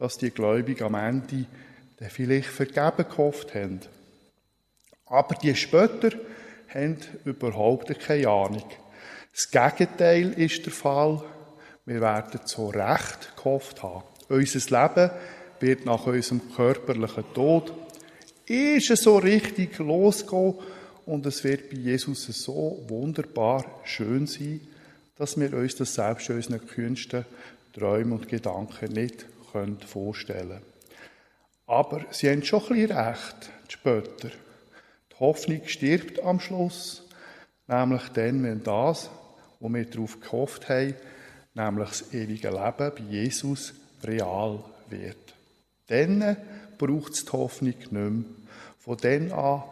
dass 0.00 0.18
die 0.18 0.30
Gläubigen 0.30 0.82
am 0.82 0.94
Ende 0.94 1.46
vielleicht 2.08 2.48
vergeben 2.48 3.08
gehofft 3.08 3.54
haben. 3.54 3.80
Aber 5.06 5.34
die 5.34 5.54
später 5.54 6.10
haben 6.68 6.96
überhaupt 7.24 8.00
keine 8.00 8.28
Ahnung. 8.28 8.64
Das 9.32 9.50
Gegenteil 9.50 10.32
ist 10.32 10.64
der 10.64 10.72
Fall. 10.72 11.22
Wir 11.84 12.00
werden 12.00 12.46
zu 12.46 12.68
Recht 12.68 13.36
gehofft 13.36 13.82
haben. 13.82 14.04
Unser 14.28 14.80
Leben 14.80 15.10
wird 15.60 15.84
nach 15.84 16.06
unserem 16.06 16.40
körperlichen 16.54 17.24
Tod 17.34 17.72
ist 18.46 18.96
so 18.96 19.18
richtig 19.18 19.78
losgehen 19.78 20.54
und 21.06 21.24
es 21.26 21.44
wird 21.44 21.70
bei 21.70 21.76
Jesus 21.76 22.24
so 22.26 22.84
wunderbar 22.88 23.64
schön 23.84 24.26
sein, 24.26 24.60
dass 25.16 25.38
wir 25.38 25.52
uns 25.52 25.76
das 25.76 25.94
selbst 25.94 26.30
in 26.30 26.36
unseren 26.36 26.66
kühnsten 26.66 27.26
Träumen 27.72 28.12
und 28.12 28.28
Gedanken 28.28 28.92
nicht 28.92 29.26
vorstellen. 29.86 30.62
Aber 31.66 32.04
sie 32.10 32.28
haben 32.30 32.42
schon 32.42 32.62
ein 32.62 32.68
bisschen 32.68 32.96
recht, 32.96 33.50
später. 33.68 34.28
Die 34.28 35.20
Hoffnung 35.20 35.60
stirbt 35.66 36.20
am 36.22 36.40
Schluss, 36.40 37.06
nämlich 37.68 38.08
dann, 38.14 38.42
wenn 38.42 38.62
das, 38.62 39.10
wo 39.60 39.68
wir 39.68 39.84
darauf 39.84 40.20
gehofft 40.20 40.68
haben, 40.68 40.94
nämlich 41.54 41.88
das 41.88 42.12
ewige 42.12 42.48
Leben 42.48 42.92
bei 42.96 43.02
Jesus 43.08 43.74
real 44.02 44.64
wird. 44.88 45.34
Dann 45.86 46.36
braucht 46.78 47.12
es 47.12 47.24
die 47.24 47.32
Hoffnung 47.32 47.74
nicht 47.74 47.92
mehr. 47.92 48.24
Von 48.78 48.96
dann 48.96 49.30
an 49.32 49.62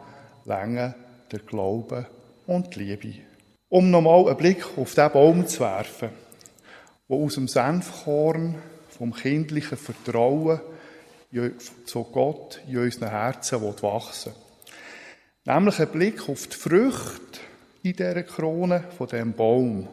länger 0.45 0.95
der 1.31 1.39
Glaube 1.39 2.05
und 2.45 2.75
die 2.75 2.83
Liebe. 2.83 3.19
Um 3.69 3.91
nochmal 3.91 4.27
einen 4.27 4.37
Blick 4.37 4.65
auf 4.77 4.93
diesen 4.93 5.11
Baum 5.11 5.47
zu 5.47 5.59
werfen, 5.61 6.09
wo 7.07 7.25
aus 7.25 7.35
dem 7.35 7.47
Senfkorn 7.47 8.55
vom 8.99 9.13
kindlichen 9.13 9.77
Vertrauen 9.77 10.59
zu 11.85 12.03
Gott 12.03 12.59
in 12.67 12.79
unseren 12.79 13.09
Herzen 13.09 13.61
wachsen 13.61 14.33
will. 15.45 15.53
Nämlich 15.55 15.79
ein 15.79 15.87
Blick 15.87 16.27
auf 16.27 16.47
die 16.47 16.57
Früchte 16.57 17.39
in 17.81 17.93
dieser 17.93 18.23
Krone 18.23 18.83
von 18.97 19.07
dem 19.07 19.31
Baum. 19.31 19.87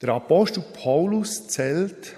Der 0.00 0.08
Apostel 0.08 0.64
Paulus 0.82 1.48
zählt 1.48 2.16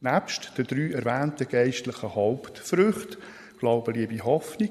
nebst 0.00 0.58
den 0.58 0.66
drei 0.66 0.90
erwähnten 0.90 1.48
geistlichen 1.48 2.14
Hauptfrüchten, 2.14 3.16
Glaube, 3.60 3.92
Liebe, 3.92 4.24
Hoffnung, 4.24 4.70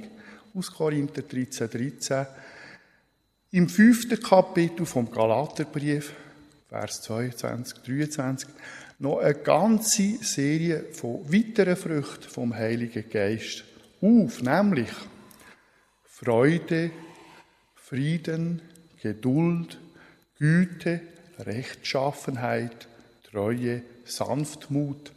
aus 0.54 0.70
Korinther 0.70 1.22
13, 1.22 1.70
13, 1.70 2.26
im 3.52 3.70
fünften 3.70 4.20
Kapitel 4.20 4.86
vom 4.86 5.10
Galaterbrief, 5.10 6.14
Vers 6.68 7.02
22, 7.04 7.80
23, 7.84 8.50
noch 9.00 9.20
eine 9.20 9.36
ganze 9.36 10.24
Serie 10.24 10.86
von 10.94 11.32
weiteren 11.32 11.76
Früchten 11.76 12.30
vom 12.30 12.56
Heiligen 12.56 13.10
Geist 13.10 13.64
auf, 14.02 14.42
nämlich 14.42 14.92
Freude, 16.04 16.92
Frieden, 17.76 18.62
Geduld, 19.02 19.78
Güte, 20.40 21.02
Rechtschaffenheit, 21.40 22.88
Treue, 23.30 23.82
Sanftmut, 24.06 25.12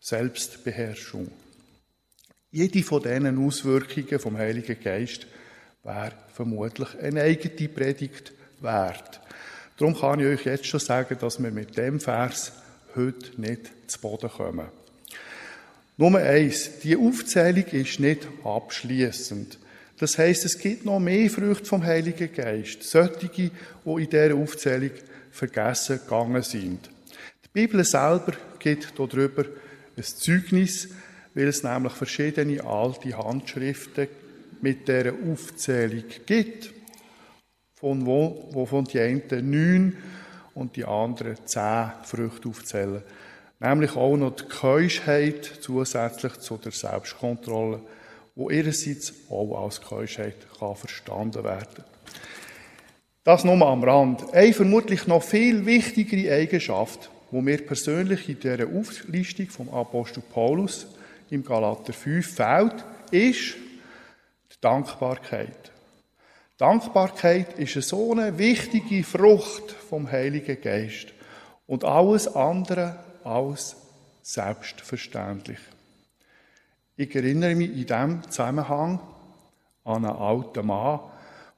Selbstbeherrschung. 0.00 1.30
Jede 2.52 2.82
von 2.82 3.02
diesen 3.02 3.44
Auswirkungen 3.44 4.20
vom 4.20 4.38
Heiligen 4.38 4.80
Geist 4.80 5.26
wäre 5.82 6.12
vermutlich 6.32 6.88
eine 7.00 7.22
eigene 7.22 7.68
Predigt 7.68 8.32
wert. 8.60 9.20
Darum 9.76 9.94
kann 9.98 10.20
ich 10.20 10.26
euch 10.26 10.46
jetzt 10.46 10.66
schon 10.66 10.80
sagen, 10.80 11.18
dass 11.20 11.42
wir 11.42 11.50
mit 11.50 11.76
dem 11.76 12.00
Vers 12.00 12.52
heute 12.96 13.40
nicht 13.40 13.70
zu 13.86 14.00
Boden 14.00 14.30
kommen. 14.30 14.66
Nummer 15.96 16.18
eins: 16.18 16.80
Die 16.82 16.96
Aufzählung 16.96 17.64
ist 17.66 18.00
nicht 18.00 18.26
abschließend. 18.44 19.58
Das 19.98 20.18
heißt, 20.18 20.44
es 20.44 20.58
gibt 20.58 20.84
noch 20.84 21.00
mehr 21.00 21.30
Früchte 21.30 21.64
vom 21.64 21.84
Heiligen 21.84 22.32
Geist, 22.32 22.82
solche, 22.82 23.28
die 23.28 23.50
in 23.84 24.10
dieser 24.10 24.34
Aufzählung 24.34 24.90
vergessen 25.30 26.00
gegangen 26.00 26.42
sind. 26.42 26.90
Die 27.44 27.48
Bibel 27.52 27.82
selber 27.84 28.34
gibt 28.58 28.92
darüber 28.98 29.44
ein 29.96 30.02
Zeugnis, 30.02 30.88
weil 31.34 31.48
es 31.48 31.62
nämlich 31.62 31.92
verschiedene 31.94 32.62
alte 32.62 33.16
Handschriften 33.16 34.08
mit 34.60 34.86
dieser 34.86 35.14
Aufzählung 35.30 36.04
gibt, 36.26 36.72
von 37.74 38.04
wo, 38.04 38.48
wovon 38.52 38.84
die 38.84 39.00
einen 39.00 39.50
neun 39.50 39.96
und 40.56 40.74
die 40.74 40.84
anderen 40.84 41.36
zehn 41.44 41.92
Früchte 42.02 42.48
aufzählen. 42.48 43.02
Nämlich 43.60 43.94
auch 43.94 44.16
noch 44.16 44.36
die 44.36 44.44
Keuschheit 44.44 45.44
zusätzlich 45.60 46.38
zu 46.40 46.56
der 46.56 46.72
Selbstkontrolle, 46.72 47.80
wo 48.34 48.50
ihrerseits 48.50 49.14
auch 49.30 49.64
als 49.64 49.80
Keuschheit 49.80 50.36
kann 50.58 50.76
verstanden 50.76 51.44
werden 51.44 51.84
Das 53.24 53.44
nur 53.44 53.60
am 53.66 53.84
Rand. 53.84 54.32
Eine 54.34 54.52
vermutlich 54.52 55.06
noch 55.06 55.22
viel 55.22 55.64
wichtigere 55.64 56.34
Eigenschaft, 56.34 57.10
wo 57.30 57.40
mir 57.40 57.64
persönlich 57.64 58.28
in 58.28 58.40
dieser 58.40 58.66
Auflistung 58.66 59.48
vom 59.48 59.68
Apostel 59.70 60.22
Paulus 60.22 60.86
im 61.30 61.44
Galater 61.44 61.92
5 61.92 62.34
fehlt, 62.34 62.84
ist 63.10 63.54
die 64.52 64.60
Dankbarkeit. 64.60 65.72
Dankbarkeit 66.58 67.58
ist 67.58 67.74
eine 67.74 67.82
so 67.82 68.12
eine 68.12 68.38
wichtige 68.38 69.04
Frucht 69.04 69.72
vom 69.72 70.10
Heiligen 70.10 70.58
Geist 70.60 71.08
und 71.66 71.84
alles 71.84 72.34
andere 72.34 72.98
als 73.24 73.76
selbstverständlich. 74.22 75.58
Ich 76.96 77.14
erinnere 77.14 77.54
mich 77.54 77.68
in 77.68 77.86
diesem 77.86 78.22
Zusammenhang 78.30 79.00
an 79.84 80.06
einen 80.06 80.16
alten 80.16 80.66
Mann, 80.66 81.00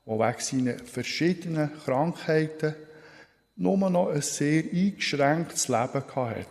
der 0.05 0.19
wegen 0.19 0.41
seiner 0.41 0.79
verschiedenen 0.85 1.71
Krankheiten 1.85 2.75
nur 3.55 3.91
noch 3.91 4.11
ein 4.11 4.21
sehr 4.21 4.65
eingeschränktes 4.65 5.69
Leben 5.69 6.03
hatte 6.17 6.47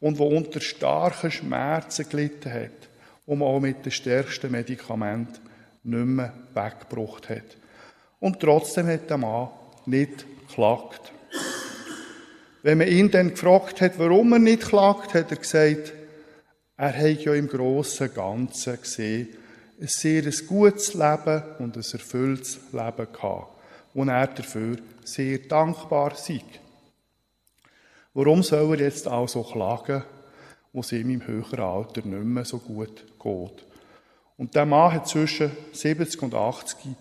und 0.00 0.18
der 0.18 0.26
unter 0.26 0.60
starken 0.62 1.30
Schmerzen 1.30 2.08
gelitten 2.08 2.52
hat 2.52 2.88
man 3.26 3.42
auch 3.42 3.60
mit 3.60 3.84
den 3.84 3.92
stärksten 3.92 4.50
Medikamenten 4.50 5.49
nicht 5.82 6.06
mehr 6.06 6.32
weggebracht 6.54 7.28
hat. 7.28 7.56
Und 8.18 8.40
trotzdem 8.40 8.86
hat 8.86 9.08
der 9.08 9.18
Mann 9.18 9.48
nicht 9.86 10.26
geklagt. 10.48 11.12
Wenn 12.62 12.78
man 12.78 12.88
ihn 12.88 13.10
dann 13.10 13.30
gefragt 13.30 13.80
hat, 13.80 13.98
warum 13.98 14.32
er 14.34 14.38
nicht 14.38 14.62
klagt, 14.62 15.14
hat 15.14 15.30
er 15.30 15.36
gesagt, 15.38 15.94
er 16.76 16.96
hat 16.96 17.24
ja 17.24 17.34
im 17.34 17.48
grossen 17.48 18.12
Ganzen 18.12 18.80
gesehen, 18.80 19.28
ein 19.80 19.86
sehr 19.86 20.30
gutes 20.46 20.92
Leben 20.92 21.42
und 21.58 21.76
ein 21.76 21.84
erfülltes 21.92 22.60
Leben 22.72 23.12
gehabt. 23.12 23.56
Und 23.94 24.08
er 24.08 24.26
dafür 24.26 24.76
sehr 25.04 25.38
dankbar 25.38 26.14
sei. 26.14 26.42
Warum 28.12 28.42
soll 28.42 28.74
er 28.74 28.84
jetzt 28.84 29.08
also 29.08 29.42
klagen, 29.42 30.04
wo 30.72 30.80
es 30.80 30.92
ihm 30.92 31.10
im 31.10 31.26
höheren 31.26 31.60
Alter 31.60 32.02
nicht 32.02 32.24
mehr 32.24 32.44
so 32.44 32.58
gut 32.58 33.04
geht? 33.18 33.69
Und 34.40 34.54
der 34.54 34.64
Mann 34.64 34.94
hat 34.94 35.06
zwischen 35.06 35.52
70 35.70 36.22
und 36.22 36.34
80 36.34 36.96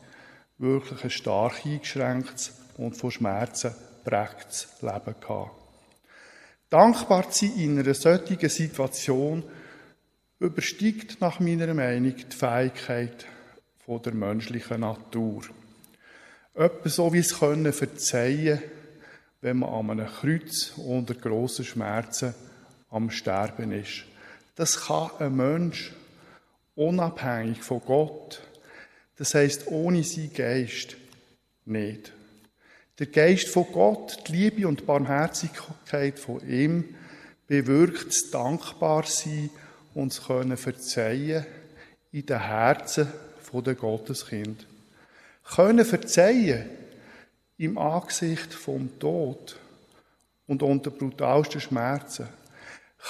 wirklich 0.58 1.06
ein 1.06 1.10
stark 1.10 1.65
eingeschränktes 1.65 2.52
und 2.75 2.97
von 2.97 3.12
Schmerzen 3.12 3.73
prägtes 4.04 4.67
Leben 4.82 5.15
gehabt. 5.21 5.52
Dankbar 6.69 7.32
zu 7.32 7.45
sein 7.45 7.58
in 7.58 7.80
einer 7.80 7.93
solchen 7.93 8.49
Situation 8.49 9.43
übersteigt 10.39 11.21
nach 11.21 11.39
meiner 11.39 11.73
Meinung 11.73 12.13
die 12.17 12.36
Fähigkeit 12.36 13.25
von 13.86 14.02
der 14.02 14.15
menschlichen 14.15 14.82
Natur. 14.82 15.43
Etwa 16.54 16.89
so 16.89 17.13
wie 17.13 17.19
es 17.19 17.39
können 17.39 17.71
verzeihen, 17.71 18.62
wenn 19.39 19.60
man 19.60 19.69
an 19.69 19.91
einem 19.91 20.08
Kreuz 20.08 20.73
unter 20.75 21.13
grossen 21.13 21.63
Schmerzen 21.63 22.36
am 22.89 23.10
Sterben 23.10 23.71
ist. 23.71 24.04
Das 24.56 24.88
kann 24.88 25.12
ein 25.19 25.38
Mensch 25.38 25.93
unabhängig 26.80 27.62
von 27.62 27.82
Gott, 27.86 28.42
das 29.18 29.34
heißt 29.34 29.68
ohne 29.68 30.04
seinen 30.04 30.34
Geist, 30.34 30.96
nicht. 31.65 32.13
Der 32.98 33.08
Geist 33.08 33.50
von 33.50 33.65
Gott, 33.72 34.18
die 34.28 34.32
Liebe 34.32 34.68
und 34.68 34.86
Barmherzigkeit 34.86 36.18
von 36.18 36.42
ihm, 36.50 36.96
bewirkt 37.48 38.08
das 38.08 38.32
Dankbarsein 38.32 39.50
und 39.94 40.18
das 40.18 40.60
verzeihen 40.60 41.46
in 42.12 42.26
den 42.26 42.39
Herzen 42.39 43.08
der 43.54 43.76
Gotteskind. 43.76 44.65
Können 45.56 45.86
verzeihen 45.86 46.70
im 47.58 47.78
Angesicht 47.78 48.54
vom 48.54 49.00
Tod 49.00 49.60
und 50.48 50.63
unter 50.63 50.92
brutalsten 50.92 51.60
Schmerzen. 51.60 52.28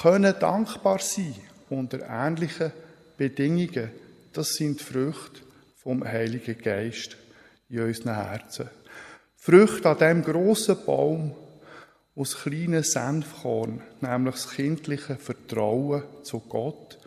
Können 0.02 0.34
dankbar 0.40 1.00
sein 1.00 1.36
unter 1.70 2.00
ähnlichen 2.10 2.72
Bedingungen. 3.20 3.92
Das 4.32 4.54
sind 4.54 4.82
Früchte 4.82 5.42
vom 5.76 6.06
Heiligen 6.06 6.58
Geist 6.58 7.18
in 7.68 7.82
unseren 7.82 8.16
Herzen. 8.16 8.70
Früchte 9.36 9.90
an 9.90 9.98
dem 9.98 10.24
grossen 10.24 10.78
Baum 10.86 11.36
aus 12.16 12.38
kleinen 12.38 12.82
Senfkorn, 12.82 13.82
nämlich 14.00 14.36
das 14.36 14.52
kindliche 14.52 15.18
Vertrauen 15.18 16.04
zu 16.24 16.40
Gott 16.40 16.98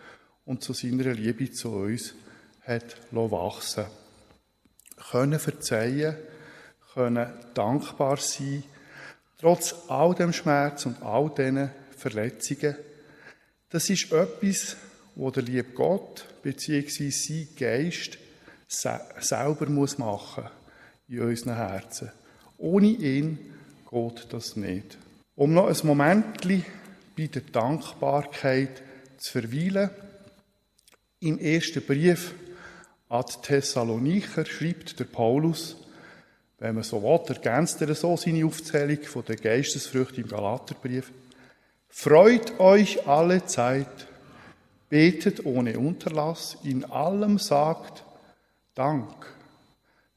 und 0.45 0.63
zu 0.63 0.75
seiner 0.75 1.15
Liebe 1.15 1.51
zu 1.51 1.71
uns, 1.71 2.15
hat 2.61 2.97
wachsen 3.11 3.87
Können 5.11 5.41
verzeihen, 5.41 6.17
können 6.93 7.33
dankbar 7.55 8.19
sein, 8.19 8.65
trotz 9.39 9.75
all 9.89 10.15
dem 10.15 10.35
Schmerz 10.35 10.85
und 10.85 11.01
all 11.03 11.31
diesen 11.31 11.71
Verletzungen. 11.97 12.77
Das 13.71 13.89
ist 13.89 14.13
etwas, 14.13 14.77
wo 15.15 15.31
der 15.31 15.43
liebe 15.43 15.73
Gott 15.73 16.27
bzw. 16.43 17.11
sein 17.11 17.49
Geist 17.59 18.19
selber 18.69 19.67
muss 19.69 19.99
machen 19.99 20.45
in 21.09 21.21
unseren 21.21 21.57
Herzen. 21.57 22.11
Ohne 22.59 22.87
ihn 22.87 23.39
geht 23.91 24.27
das 24.31 24.57
nicht. 24.57 24.97
Um 25.35 25.53
noch 25.53 25.69
ein 25.69 25.87
Moment 25.87 26.41
bei 26.43 27.27
der 27.27 27.43
Dankbarkeit 27.43 28.83
zu 29.19 29.33
verweilen, 29.41 29.91
im 31.21 31.39
ersten 31.39 31.83
Brief 31.83 32.35
an 33.09 33.25
die 33.29 33.47
Thessalonicher 33.47 34.47
schreibt 34.47 34.99
der 34.99 35.05
Paulus, 35.05 35.77
wenn 36.59 36.75
man 36.77 36.85
so 36.85 37.03
will, 37.03 37.21
ergänzt 37.29 37.81
er 37.83 37.95
so 37.95 38.17
seine 38.17 38.47
Aufzählung 38.47 39.03
von 39.03 39.25
der 39.25 39.37
Geistesfrüchte 39.37 40.21
im 40.21 40.29
Galaterbrief. 40.29 41.13
Freut 41.89 42.59
euch 42.59 43.07
alle 43.07 43.45
Zeit, 43.45 44.07
betet 44.93 45.47
ohne 45.47 45.79
Unterlass, 45.79 46.59
in 46.65 46.85
allem 46.85 47.39
sagt 47.39 48.05
Dank. 48.75 49.27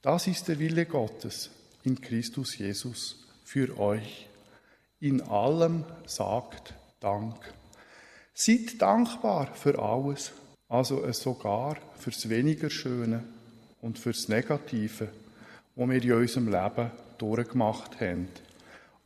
Das 0.01 0.27
ist 0.27 0.49
der 0.49 0.59
Wille 0.59 0.85
Gottes 0.85 1.49
in 1.83 2.01
Christus 2.01 2.57
Jesus 2.57 3.25
für 3.45 3.79
euch. 3.79 4.27
In 4.99 5.21
allem 5.21 5.85
sagt 6.05 6.73
Dank. 6.99 7.37
Seid 8.33 8.81
dankbar 8.81 9.47
für 9.53 9.79
alles, 9.79 10.33
also 10.67 11.09
sogar 11.13 11.77
fürs 11.97 12.27
weniger 12.27 12.69
Schöne 12.69 13.23
und 13.79 13.97
fürs 13.97 14.27
Negative, 14.27 15.07
was 15.75 15.89
wir 15.89 16.03
in 16.03 16.11
unserem 16.11 16.51
Leben 16.51 16.91
durchgemacht 17.17 18.01
haben. 18.01 18.27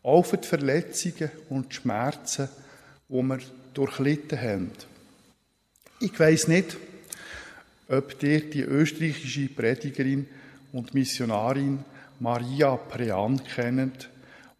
Auch 0.01 0.25
für 0.25 0.37
die 0.37 0.47
Verletzungen 0.47 1.29
und 1.49 1.71
Schmerzen, 1.71 2.49
die 3.07 3.21
wir 3.21 3.39
durchlitten 3.75 4.41
haben. 4.41 4.71
Ich 6.01 6.17
weiß 6.17 6.47
nicht, 6.47 6.77
ob 7.89 8.23
ihr 8.23 8.49
die 8.49 8.61
österreichische 8.61 9.49
Predigerin 9.49 10.27
und 10.71 10.93
Missionarin 10.93 11.83
Maria 12.21 12.77
Prean 12.77 13.43
kennt, 13.43 14.09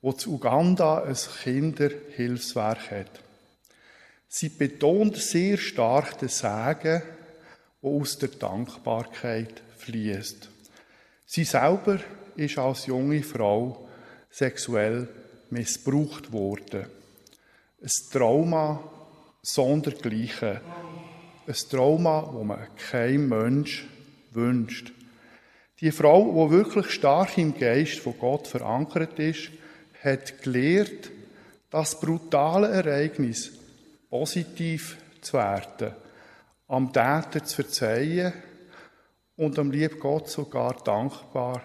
die 0.01 0.17
zu 0.17 0.33
Uganda 0.33 1.03
ein 1.03 1.15
Kinderhilfswerk 1.43 2.91
hat. 2.91 3.21
Sie 4.27 4.49
betont 4.49 5.15
sehr 5.15 5.57
stark 5.57 6.19
den 6.19 6.27
Segen, 6.27 6.75
der 6.81 7.03
aus 7.81 8.17
der 8.17 8.29
Dankbarkeit 8.29 9.61
fließt. 9.77 10.49
Sie 11.25 11.45
selber 11.45 11.99
ist 12.35 12.57
als 12.57 12.85
junge 12.85 13.23
Frau 13.23 13.87
sexuell 14.29 15.07
missbraucht 15.51 16.33
worden. 16.33 16.85
Ein 17.81 17.89
Trauma 18.11 18.83
sondergleichen. 19.41 20.59
Ein 21.49 21.55
Trauma, 21.55 22.29
wo 22.31 22.43
man 22.43 22.67
kein 22.75 23.27
Mensch 23.27 23.87
wünscht. 24.33 24.93
Die 25.79 25.89
Frau, 25.91 26.45
die 26.45 26.51
wirklich 26.51 26.91
stark 26.91 27.39
im 27.39 27.57
Geist 27.57 27.97
von 28.01 28.15
Gott 28.19 28.47
verankert 28.47 29.17
ist, 29.17 29.49
hat 30.03 30.43
gelehrt, 30.43 31.09
das 31.71 31.99
brutale 31.99 32.67
Ereignis 32.67 33.51
positiv 34.11 34.97
zu 35.21 35.37
werden, 35.37 35.95
am 36.67 36.93
Täter 36.93 37.43
zu 37.43 37.55
verzeihen 37.63 38.31
und 39.35 39.57
am 39.57 39.71
lieben 39.71 39.99
Gott 39.99 40.29
sogar 40.29 40.75
dankbar 40.83 41.63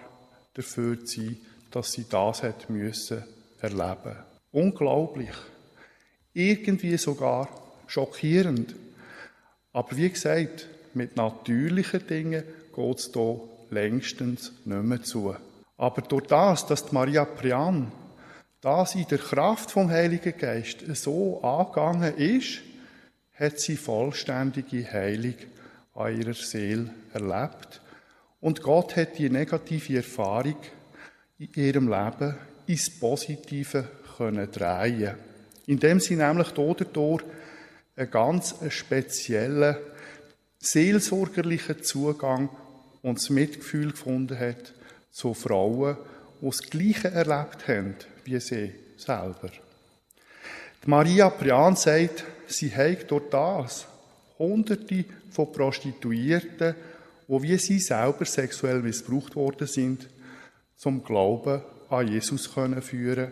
dafür 0.55 1.05
zu 1.05 1.21
sein, 1.21 1.37
dass 1.69 1.91
sie 1.91 2.09
das 2.09 2.41
hat 2.41 2.71
müssen 2.71 3.23
erleben. 3.59 4.15
Unglaublich. 4.49 5.35
Irgendwie 6.33 6.97
sogar 6.97 7.47
schockierend. 7.85 8.73
Aber 9.75 9.97
wie 9.97 10.09
gesagt, 10.09 10.69
mit 10.93 11.17
natürlichen 11.17 12.07
Dingen 12.07 12.45
geht 12.73 12.97
es 12.97 13.11
hier 13.13 13.41
längstens 13.71 14.53
nicht 14.63 14.83
mehr 14.83 15.03
zu. 15.03 15.35
Aber 15.75 16.01
durch 16.01 16.27
das, 16.27 16.65
dass 16.65 16.93
Maria 16.93 17.25
Prian 17.25 17.91
das 18.61 18.95
in 18.95 19.05
der 19.09 19.17
Kraft 19.17 19.71
vom 19.71 19.89
Heiligen 19.89 20.37
Geist 20.37 20.77
so 20.95 21.41
angegangen 21.41 22.15
ist, 22.15 22.61
hat 23.33 23.59
sie 23.59 23.75
vollständige 23.75 24.89
Heilung 24.89 25.35
an 25.93 26.21
ihrer 26.21 26.33
Seele 26.33 26.91
erlebt. 27.13 27.81
Und 28.39 28.61
Gott 28.63 28.95
hat 28.95 29.17
die 29.17 29.29
negative 29.29 29.97
Erfahrung 29.97 30.55
in 31.37 31.49
ihrem 31.53 31.89
Leben 31.89 32.37
ins 32.65 32.97
Positive 32.97 33.89
können 34.15 34.49
drehen 34.49 35.15
indem 35.67 35.99
sie 35.99 36.15
nämlich 36.15 36.49
dadurch 36.51 37.23
einen 37.95 38.11
ganz 38.11 38.55
speziellen 38.69 39.77
seelsorgerlichen 40.59 41.83
Zugang 41.83 42.49
und 43.01 43.19
das 43.19 43.29
Mitgefühl 43.29 43.91
gefunden 43.91 44.37
hat 44.39 44.73
zu 45.11 45.33
Frauen, 45.33 45.97
die 46.41 46.45
das 46.45 46.61
Gleiche 46.63 47.09
erlebt 47.09 47.67
haben 47.67 47.95
wie 48.25 48.39
sie 48.39 48.71
selber. 48.97 49.51
Die 50.83 50.89
Maria 50.89 51.29
Prian 51.29 51.75
sagt, 51.75 52.23
sie 52.47 52.75
hat 52.75 53.09
durch 53.11 53.29
das 53.29 53.87
Hunderte 54.37 55.05
von 55.29 55.51
Prostituierten, 55.51 56.75
die 57.27 57.41
wie 57.41 57.57
sie 57.57 57.79
selber 57.79 58.25
sexuell 58.25 58.81
missbraucht 58.81 59.35
worden 59.35 59.67
sind, 59.67 60.07
zum 60.75 61.03
Glauben 61.03 61.61
an 61.89 62.07
Jesus 62.07 62.53
können 62.53 62.81
führen 62.81 63.31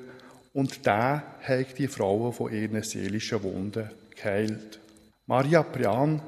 und 0.54 0.86
der 0.86 1.23
hat 1.41 1.78
die 1.78 1.88
Frauen 1.88 2.32
von 2.32 2.54
ihren 2.54 2.82
seelischen 2.84 3.41
Wunden 3.41 3.89
geheilt. 4.15 4.80
Maria 5.26 5.63
Prian 5.63 6.21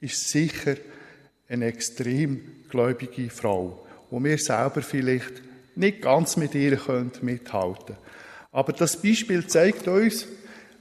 ist 0.00 0.28
sicher 0.28 0.76
eine 1.48 1.66
extrem 1.66 2.64
gläubige 2.68 3.30
Frau, 3.30 3.86
wo 4.10 4.22
wir 4.22 4.38
selber 4.38 4.82
vielleicht 4.82 5.42
nicht 5.76 6.02
ganz 6.02 6.36
mit 6.36 6.54
ihr 6.54 6.78
mithalten 7.20 7.44
können. 7.44 7.98
Aber 8.52 8.72
das 8.72 9.00
Beispiel 9.00 9.46
zeigt 9.46 9.86
uns, 9.86 10.26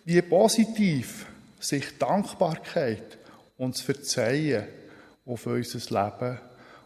wie 0.05 0.21
positiv 0.21 1.25
sich 1.59 1.97
Dankbarkeit 1.97 3.17
und 3.57 3.77
Verzeihen 3.77 4.67
auf 5.25 5.45
unser 5.45 5.79
Leben 5.79 6.39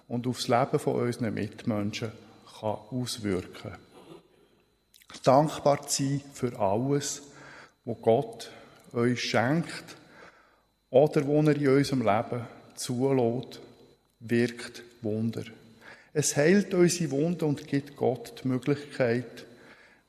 und 0.07 0.25
auf 0.27 0.38
das 0.38 0.47
Leben 0.47 0.79
von 0.79 0.95
unseren 0.95 1.33
Mitmenschen 1.33 2.12
kann 2.59 2.77
auswirken 2.89 3.77
Dankbar 5.23 5.88
zu 5.88 6.03
sein 6.03 6.21
für 6.33 6.59
alles, 6.59 7.23
was 7.83 8.01
Gott 8.01 8.51
uns 8.91 9.19
schenkt 9.19 9.95
oder 10.89 11.25
wo 11.25 11.41
er 11.41 11.56
in 11.56 11.67
unserem 11.67 12.02
Leben 12.02 12.47
zulässt, 12.75 13.62
wirkt 14.19 14.84
Wunder. 15.02 15.43
Es 16.13 16.36
heilt 16.36 16.73
unsere 16.73 17.12
Wunden 17.12 17.45
und 17.45 17.67
gibt 17.67 17.95
Gott 17.95 18.41
die 18.43 18.47
Möglichkeit, 18.47 19.45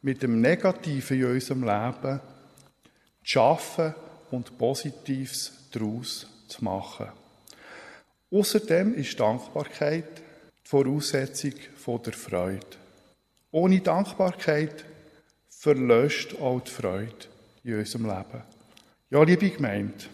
mit 0.02 0.22
dem 0.22 0.40
Negativen 0.40 1.18
in 1.18 1.26
unserem 1.26 1.62
Leben 1.62 2.20
zu 2.20 3.30
schaffen 3.30 3.94
und 4.30 4.56
Positives 4.56 5.52
daraus 5.72 6.26
zu 6.48 6.64
machen. 6.64 7.08
Außerdem 8.30 8.94
ist 8.94 9.18
Dankbarkeit 9.18 10.18
die 10.18 10.68
Voraussetzung 10.68 11.54
der 12.04 12.12
Freude. 12.12 12.66
Ohne 13.50 13.80
Dankbarkeit 13.80 14.84
verlöscht 15.48 16.40
auch 16.40 16.60
die 16.60 16.70
Freude 16.70 17.26
in 17.64 17.78
unserem 17.78 18.06
Leben. 18.06 18.59
Ja, 19.12 19.24
liebe 19.24 19.50
Gemeinde, 19.50 20.04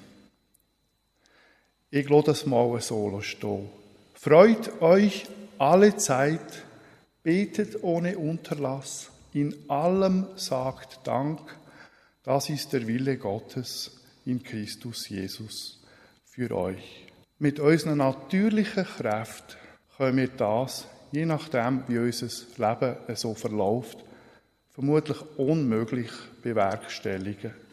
ich 1.90 2.08
lasse 2.08 2.28
das 2.28 2.46
mal 2.46 2.80
so 2.80 3.20
stehen. 3.20 3.68
Freut 4.14 4.80
euch 4.80 5.26
alle 5.58 5.98
Zeit, 5.98 6.64
betet 7.22 7.82
ohne 7.82 8.16
Unterlass, 8.16 9.10
in 9.34 9.54
allem 9.68 10.28
sagt 10.36 11.06
Dank, 11.06 11.40
das 12.22 12.48
ist 12.48 12.72
der 12.72 12.86
Wille 12.86 13.18
Gottes 13.18 14.00
in 14.24 14.42
Christus 14.42 15.10
Jesus 15.10 15.84
für 16.24 16.50
euch. 16.52 17.06
Mit 17.38 17.60
unseren 17.60 17.98
natürlichen 17.98 18.84
Kräften 18.84 19.58
können 19.98 20.16
wir 20.16 20.28
das, 20.28 20.88
je 21.12 21.26
nachdem, 21.26 21.82
wie 21.86 21.98
unser 21.98 22.28
Leben 22.56 22.96
so 23.14 23.34
verläuft, 23.34 23.98
vermutlich 24.72 25.20
unmöglich 25.36 26.12
bewerkstelligen. 26.42 27.65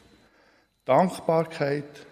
Dankbarkeit, 0.86 2.06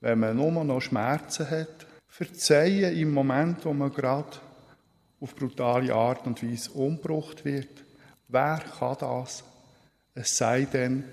wenn 0.00 0.18
man 0.18 0.36
nur 0.36 0.64
noch 0.64 0.80
Schmerzen 0.80 1.50
hat, 1.50 1.86
Verzeihen 2.08 2.96
im 2.96 3.12
Moment, 3.12 3.64
wo 3.64 3.72
man 3.72 3.92
gerade 3.92 4.38
auf 5.20 5.34
brutale 5.34 5.94
Art 5.94 6.26
und 6.26 6.42
Weise 6.42 6.70
umgebracht 6.72 7.44
wird. 7.44 7.84
Wer 8.28 8.62
kann 8.78 8.96
das? 8.98 9.44
Es 10.14 10.36
sei 10.36 10.64
denn 10.64 11.04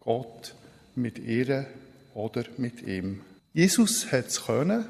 Gott 0.00 0.54
mit 0.94 1.18
ihr 1.18 1.66
oder 2.14 2.44
mit 2.58 2.82
ihm. 2.82 3.22
Jesus 3.52 4.10
hat 4.12 4.26
es 4.26 4.44
können. 4.46 4.86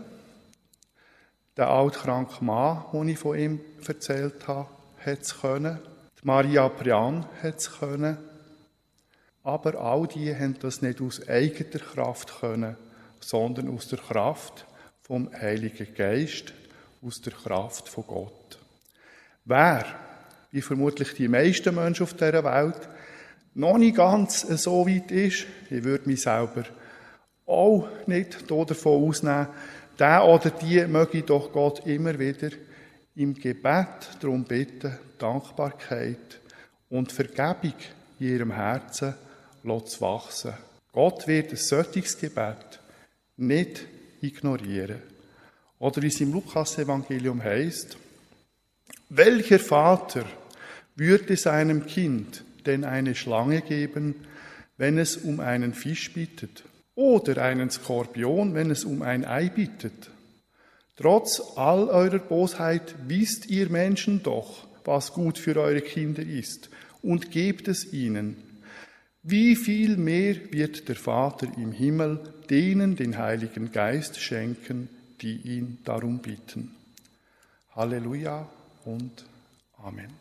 Der 1.57 1.69
altkranke 1.69 2.45
Mann, 2.45 2.85
den 2.93 3.09
ich 3.09 3.19
von 3.19 3.39
ihm 3.39 3.61
erzählt 3.87 4.47
habe, 4.49 4.69
hat 5.05 5.23
es 5.23 5.41
können. 5.41 5.79
Die 6.21 6.27
Maria 6.27 6.69
Prian 6.69 7.27
hat 7.43 7.59
es 7.59 7.79
können. 7.79 8.17
Aber 9.45 9.81
all 9.81 10.07
die 10.07 10.35
haben 10.35 10.57
das 10.61 10.83
nicht 10.83 11.01
aus 11.01 11.27
eigener 11.29 11.81
Kraft 11.81 12.41
können, 12.41 12.77
sondern 13.21 13.75
aus 13.75 13.89
der 13.89 13.99
Kraft 13.99 14.67
vom 15.03 15.31
Heiligen 15.33 15.95
Geist, 15.95 16.53
aus 17.05 17.21
der 17.21 17.33
Kraft 17.33 17.89
von 17.89 18.05
Gott. 18.07 18.59
Wer, 19.45 19.85
wie 20.53 20.63
vermutlich 20.63 21.15
die 21.15 21.27
meisten 21.27 21.75
Menschen 21.75 22.05
auf 22.05 22.15
dieser 22.15 22.45
Welt, 22.45 22.89
noch 23.55 23.79
nicht 23.79 23.97
ganz 23.97 24.41
so 24.63 24.87
weit 24.87 25.11
ist, 25.11 25.47
ich 25.69 25.85
würde 25.85 26.09
mich 26.09 26.23
selber 26.23 26.65
auch 27.45 27.89
nicht 28.07 28.51
davon 28.51 29.09
ausnehmen, 29.09 29.49
der 29.99 30.25
oder 30.25 30.51
die 30.51 30.87
möge 30.87 31.23
doch 31.23 31.53
Gott 31.53 31.85
immer 31.87 32.19
wieder 32.19 32.51
im 33.15 33.35
Gebet 33.35 34.09
darum 34.21 34.45
bitten, 34.45 34.97
Dankbarkeit 35.19 36.41
und 36.89 37.13
Vergebung 37.13 37.75
in 38.19 38.27
ihrem 38.27 38.53
Herzen 38.53 39.15
wachsen. 39.65 40.55
Gott 40.93 41.27
wird 41.27 41.51
ein 41.51 41.57
solches 41.57 42.19
Gebet 42.19 42.81
nicht 43.37 43.87
ignorieren. 44.21 45.03
Oder 45.79 46.03
wie 46.03 46.09
es 46.09 46.21
im 46.21 46.33
Lukas-Evangelium 46.33 47.43
heißt, 47.43 47.97
welcher 49.09 49.59
Vater 49.59 50.25
würde 50.95 51.37
seinem 51.37 51.87
Kind 51.87 52.45
denn 52.67 52.85
eine 52.85 53.15
Schlange 53.15 53.63
geben, 53.63 54.15
wenn 54.77 54.99
es 54.99 55.17
um 55.17 55.41
einen 55.41 55.75
Fisch 55.75 56.13
bittet? 56.13 56.65
Oder 56.95 57.43
einen 57.43 57.71
Skorpion, 57.71 58.55
wenn 58.55 58.71
es 58.71 58.85
um 58.85 59.03
ein 59.03 59.25
Ei 59.25 59.49
bittet? 59.49 60.11
Trotz 60.97 61.41
all 61.57 61.89
eurer 61.89 62.19
Bosheit 62.19 62.95
wisst 63.09 63.47
ihr 63.47 63.71
Menschen 63.71 64.23
doch, 64.23 64.67
was 64.85 65.13
gut 65.13 65.39
für 65.39 65.57
eure 65.57 65.81
Kinder 65.81 66.23
ist, 66.23 66.69
und 67.03 67.31
gebt 67.31 67.67
es 67.67 67.93
ihnen. 67.93 68.52
Wie 69.25 69.55
viel 69.55 69.97
mehr 69.97 70.53
wird 70.53 70.89
der 70.89 70.97
Vater 70.97 71.47
im 71.57 71.71
Himmel 71.71 72.19
denen 72.51 72.97
den 72.97 73.19
Heiligen 73.19 73.71
Geist 73.71 74.19
schenken, 74.21 74.89
die 75.21 75.37
ihn 75.37 75.79
darum 75.85 76.19
bitten? 76.19 76.75
Halleluja 77.77 78.49
und 78.85 79.25
Amen. 79.79 80.13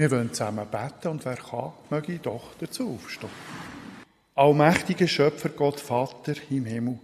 Wir 0.00 0.10
wollen 0.12 0.32
zusammen 0.32 0.66
beten 0.66 1.08
und 1.08 1.26
wer 1.26 1.36
kann, 1.36 1.74
möge 1.90 2.18
doch 2.20 2.54
dazu 2.58 2.94
aufstehen. 2.94 3.28
Allmächtiger 4.34 5.06
Schöpfer 5.06 5.50
Gott 5.50 5.78
Vater 5.78 6.32
im 6.48 6.64
Himmel, 6.64 6.98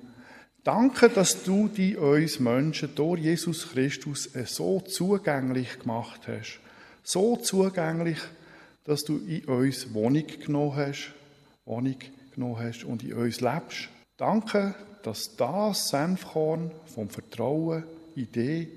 danke, 0.65 1.11
dass 1.11 1.43
du 1.43 1.69
die 1.69 1.95
uns 1.95 2.41
Menschen 2.41 2.95
durch 2.95 3.21
Jesus 3.21 3.69
Christus 3.71 4.31
so 4.47 4.81
zugänglich 4.81 5.79
gemacht 5.79 6.23
hast. 6.27 6.59
So 7.03 7.37
zugänglich, 7.37 8.17
dass 8.85 9.05
du 9.05 9.19
in 9.19 9.45
uns 9.45 9.93
Wohnung 9.93 10.27
genommen 10.27 10.77
hast, 10.77 11.13
Wohnung 11.67 11.97
genommen 12.35 12.59
hast 12.59 12.85
und 12.85 13.05
in 13.05 13.13
uns 13.13 13.43
lebst. 13.43 13.91
Danke, 14.17 14.75
dass 15.03 15.37
das 15.37 15.91
Senfkorn 15.91 16.71
vom 16.87 17.11
Vertrauen, 17.11 17.85
Idee 18.15 18.69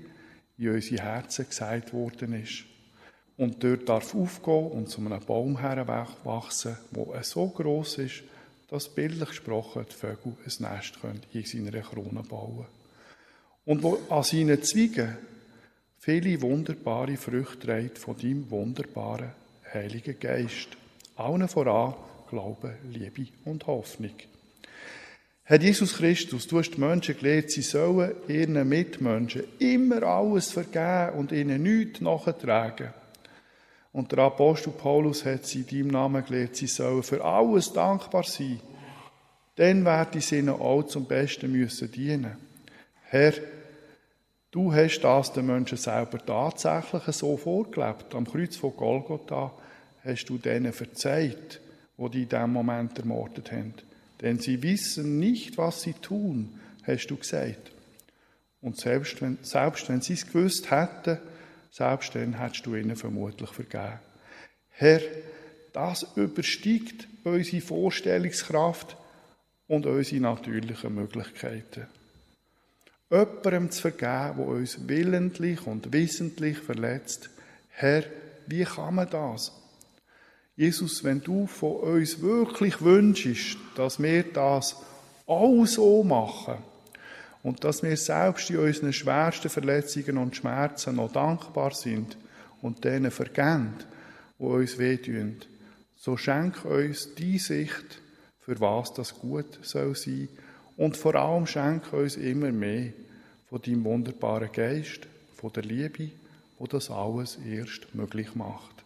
in 0.58 0.74
unsere 0.74 1.02
Herzen 1.02 1.48
gesagt 1.48 1.94
worden 1.94 2.34
ist 2.34 2.64
und 3.40 3.64
dort 3.64 3.88
darf 3.88 4.14
aufgehen 4.14 4.70
und 4.70 4.90
zu 4.90 5.00
einem 5.00 5.18
Baum 5.18 5.58
heranwachsen, 5.58 6.76
der 6.90 7.22
so 7.22 7.48
groß 7.48 7.96
ist, 7.98 8.22
dass 8.68 8.90
bildlich 8.90 9.30
gesprochen 9.30 9.86
die 9.90 9.94
Vögel 9.94 10.34
ein 10.44 10.70
Nest 10.70 10.98
in 11.32 11.64
seiner 11.64 11.80
Krone 11.80 12.22
bauen 12.22 12.66
Und 13.64 13.82
wo 13.82 13.98
an 14.10 14.24
seinen 14.24 14.62
Zweigen 14.62 15.16
viele 15.98 16.42
wunderbare 16.42 17.16
Früchte 17.16 17.60
trägt 17.60 17.96
von 17.96 18.18
deinem 18.18 18.50
wunderbaren 18.50 19.30
Heiligen 19.72 20.20
Geist. 20.20 20.68
Allen 21.16 21.48
voran 21.48 21.94
Glaube, 22.28 22.74
Liebe 22.92 23.26
und 23.46 23.66
Hoffnung. 23.66 24.14
Herr 25.44 25.60
Jesus 25.60 25.96
Christus, 25.96 26.46
du 26.46 26.58
hast 26.58 26.72
die 26.72 26.80
Menschen 26.80 27.16
gelehrt, 27.16 27.50
sie 27.50 27.62
sollen 27.62 28.12
ihren 28.28 28.68
Mitmenschen 28.68 29.44
immer 29.58 30.02
alles 30.02 30.50
vergeben 30.50 31.18
und 31.18 31.32
ihnen 31.32 31.62
nichts 31.62 32.02
nachtragen. 32.02 32.99
Und 33.92 34.12
der 34.12 34.20
Apostel 34.20 34.70
Paulus 34.70 35.24
hat 35.24 35.46
sie 35.46 35.60
in 35.60 35.66
deinem 35.66 35.88
Namen 35.88 36.24
gelehrt, 36.24 36.56
sie 36.56 36.68
sollen 36.68 37.02
für 37.02 37.24
alles 37.24 37.72
dankbar 37.72 38.22
sein. 38.22 38.60
Dann 39.56 39.84
werden 39.84 40.20
sie 40.20 40.38
ihnen 40.38 40.50
auch 40.50 40.84
zum 40.84 41.06
Besten 41.06 41.50
müssen 41.50 41.90
dienen. 41.90 42.36
Herr, 43.04 43.32
du 44.52 44.72
hast 44.72 45.00
das 45.00 45.32
den 45.32 45.46
Menschen 45.46 45.76
selber 45.76 46.24
tatsächlich 46.24 47.16
so 47.16 47.36
vorgelebt. 47.36 48.14
Am 48.14 48.26
Kreuz 48.26 48.56
von 48.56 48.76
Golgotha 48.76 49.52
hast 50.04 50.26
du 50.26 50.38
denen 50.38 50.72
verzeiht, 50.72 51.60
wo 51.96 52.08
die 52.08 52.22
in 52.22 52.28
diesem 52.28 52.52
Moment 52.52 52.98
ermordet 52.98 53.50
haben. 53.50 53.74
Denn 54.20 54.38
sie 54.38 54.62
wissen 54.62 55.18
nicht, 55.18 55.58
was 55.58 55.82
sie 55.82 55.94
tun, 55.94 56.60
hast 56.86 57.08
du 57.08 57.16
gesagt. 57.16 57.72
Und 58.62 58.78
selbst 58.78 59.20
wenn, 59.20 59.38
selbst 59.42 59.88
wenn 59.88 60.00
sie 60.00 60.12
es 60.12 60.26
gewusst 60.26 60.70
hätten, 60.70 61.18
selbst 61.70 62.14
dann 62.14 62.38
hättest 62.38 62.66
du 62.66 62.74
ihnen 62.74 62.96
vermutlich 62.96 63.50
vergeben. 63.50 64.00
Herr, 64.70 65.00
das 65.72 66.06
übersteigt 66.16 67.06
unsere 67.24 67.60
Vorstellungskraft, 67.60 68.96
und 69.70 69.86
unsere 69.86 70.20
natürlichen 70.20 70.92
Möglichkeiten. 70.92 71.86
Jemandem 73.08 73.70
zu 73.70 73.82
vergeben, 73.82 74.36
der 74.36 74.46
uns 74.46 74.88
willentlich 74.88 75.64
und 75.64 75.92
wissentlich 75.92 76.58
verletzt. 76.58 77.30
Herr, 77.68 78.02
wie 78.48 78.64
kann 78.64 78.96
man 78.96 79.08
das? 79.08 79.52
Jesus, 80.56 81.04
wenn 81.04 81.22
du 81.22 81.46
von 81.46 81.76
uns 81.76 82.20
wirklich 82.20 82.82
wünschst, 82.82 83.58
dass 83.76 84.02
wir 84.02 84.24
das 84.24 84.74
auch 85.26 85.64
so 85.66 86.02
machen 86.02 86.58
und 87.42 87.64
dass 87.64 87.82
wir 87.82 87.96
selbst 87.96 88.50
in 88.50 88.58
unseren 88.58 88.92
schwersten 88.92 89.48
Verletzungen 89.48 90.18
und 90.18 90.36
Schmerzen 90.36 90.96
noch 90.96 91.12
dankbar 91.12 91.72
sind 91.72 92.16
und 92.62 92.84
denen 92.84 93.10
vergeben, 93.10 93.74
die 94.38 94.44
uns 94.44 94.78
wehtun, 94.78 95.36
so 95.96 96.16
schenk 96.16 96.64
uns 96.64 97.14
die 97.14 97.38
Sicht, 97.38 98.00
für 98.40 98.60
was 98.60 98.92
das 98.94 99.14
gut 99.14 99.58
soll 99.62 99.94
sein 99.94 100.28
und 100.76 100.96
vor 100.96 101.14
allem 101.14 101.46
schenk 101.46 101.92
uns 101.92 102.16
immer 102.16 102.52
mehr 102.52 102.92
von 103.48 103.60
deinem 103.60 103.84
wunderbaren 103.84 104.50
Geist, 104.52 105.06
von 105.34 105.52
der 105.52 105.62
Liebe, 105.62 106.10
wo 106.58 106.66
das 106.66 106.90
alles 106.90 107.38
erst 107.46 107.94
möglich 107.94 108.34
macht. 108.34 108.84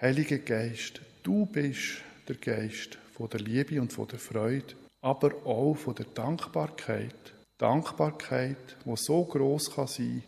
Heiliger 0.00 0.38
Geist, 0.38 1.00
du 1.22 1.46
bist 1.46 2.02
der 2.28 2.36
Geist 2.36 2.98
von 3.14 3.28
der 3.28 3.40
Liebe 3.40 3.80
und 3.80 3.92
von 3.92 4.08
der 4.08 4.18
Freude, 4.18 4.74
aber 5.00 5.34
auch 5.46 5.74
von 5.74 5.94
der 5.94 6.06
Dankbarkeit. 6.06 7.34
Dankbarkeit, 7.62 8.76
wo 8.84 8.96
so 8.96 9.24
groß 9.24 9.76
kann 9.76 9.86
sein, 9.86 10.24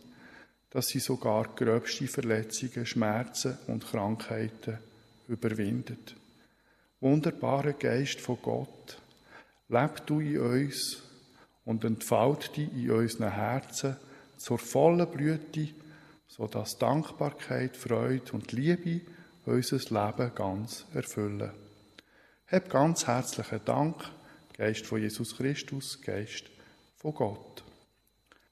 dass 0.69 0.87
sie 0.87 0.99
sogar 0.99 1.49
gröbste 1.53 2.07
Verletzungen, 2.07 2.85
Schmerzen 2.85 3.57
und 3.67 3.85
Krankheiten 3.85 4.77
überwindet. 5.27 6.15
Wunderbarer 7.01 7.73
Geist 7.73 8.21
von 8.21 8.37
Gott, 8.41 9.01
leb 9.67 10.07
du 10.07 10.21
in 10.21 10.39
uns 10.39 11.03
und 11.65 11.83
entfalt 11.83 12.55
dich 12.55 12.71
in 12.73 12.91
unseren 12.91 13.33
Herzen 13.33 13.97
zur 14.37 14.57
vollen 14.57 15.11
Blüte, 15.11 15.67
so 16.29 16.47
dass 16.47 16.77
Dankbarkeit, 16.77 17.75
Freude 17.75 18.31
und 18.31 18.53
Liebe 18.53 19.01
unser 19.45 19.77
Leben 19.77 20.31
ganz 20.33 20.85
erfüllen. 20.93 21.51
Hab 22.47 22.69
ganz 22.69 23.07
herzlichen 23.07 23.59
Dank, 23.65 24.09
Geist 24.57 24.85
von 24.85 25.01
Jesus 25.01 25.35
Christus, 25.35 26.01
Geist 26.01 26.54
von 27.05 27.13
Gott. 27.13 27.63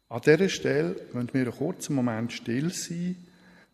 An 0.10 0.22
dieser 0.22 0.48
Stelle 0.48 0.96
wollen 1.13 1.34
wir 1.34 1.42
einen 1.42 1.52
kurzen 1.52 1.96
Moment 1.96 2.32
still 2.32 2.72
sein, 2.72 3.16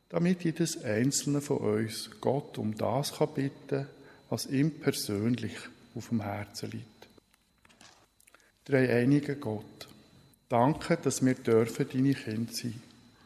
damit 0.08 0.46
jedes 0.46 0.82
einzelne 0.84 1.42
von 1.42 1.58
uns 1.58 2.10
Gott 2.22 2.58
um 2.58 2.76
das 2.76 3.13
kann 3.13 3.34
bitten, 3.34 3.88
was 4.30 4.46
ihm 4.46 4.80
persönlich 4.80 5.56
auf 5.96 6.08
dem 6.08 6.22
Herzen 6.22 6.72
liegt. 6.72 7.08
Dreieinige 8.63 9.36
Gott, 9.36 9.89
danke, 10.48 10.96
dass 10.96 11.26
wir 11.26 11.36
dürfen 11.36 11.88
deine 11.92 12.13
Kinder 12.13 12.54
sein. 12.54 12.82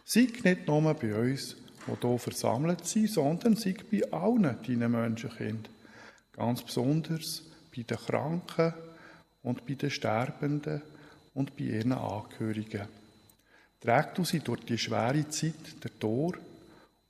Sei 0.05 0.27
nicht 0.43 0.67
nur 0.67 0.93
bei 0.95 1.13
uns, 1.15 1.55
die 1.85 2.07
hier 2.07 2.17
versammelt 2.17 2.87
sind, 2.87 3.11
sondern 3.11 3.55
sei 3.55 3.75
bei 3.91 4.11
allen 4.11 4.57
deinen 4.65 4.91
Menschenkind. 4.91 5.69
Ganz 6.35 6.63
besonders 6.63 7.43
bei 7.75 7.83
den 7.83 7.97
Kranken 7.97 8.73
und 9.43 9.67
bei 9.67 9.75
den 9.75 9.91
Sterbenden 9.91 10.81
und 11.33 11.55
bei 11.57 11.63
ihren 11.65 11.93
Angehörigen. 11.93 12.87
Träg 13.79 14.15
du 14.15 14.23
sie 14.23 14.39
durch 14.39 14.61
die 14.61 14.77
schwere 14.77 15.27
Zeit 15.29 15.83
der 15.83 15.99
Tor 15.99 16.33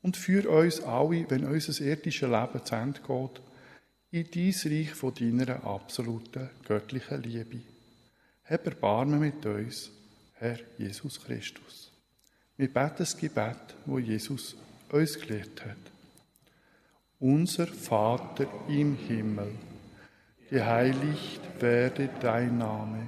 und 0.01 0.17
führ 0.17 0.49
uns 0.49 0.81
alle, 0.81 1.29
wenn 1.29 1.45
unser 1.45 1.83
irdisches 1.83 2.29
Leben 2.29 2.65
zu 2.65 2.75
Ende 2.75 2.99
geht, 2.99 3.41
in 4.11 4.29
dies 4.31 4.65
Reich 4.65 4.91
von 4.91 5.13
deiner 5.13 5.63
absoluten 5.63 6.49
göttlichen 6.65 7.23
Liebe. 7.23 7.61
Hab 8.45 8.65
Erbarmen 8.65 9.19
mit 9.19 9.45
uns, 9.45 9.89
Herr 10.33 10.59
Jesus 10.77 11.23
Christus. 11.23 11.91
Wir 12.57 12.71
beten 12.71 12.95
das 12.99 13.17
Gebet, 13.17 13.75
wo 13.85 13.97
Jesus 13.97 14.55
uns 14.91 15.19
gelehrt 15.19 15.65
hat. 15.65 15.77
Unser 17.19 17.67
Vater 17.67 18.47
im 18.67 18.95
Himmel, 18.95 19.55
geheiligt 20.49 21.41
werde 21.59 22.09
dein 22.19 22.57
Name, 22.57 23.07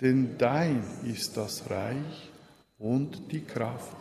Denn 0.00 0.36
dein 0.38 0.82
ist 1.04 1.36
das 1.36 1.68
Reich 1.68 2.30
und 2.78 3.30
die 3.30 3.42
Kraft 3.42 3.96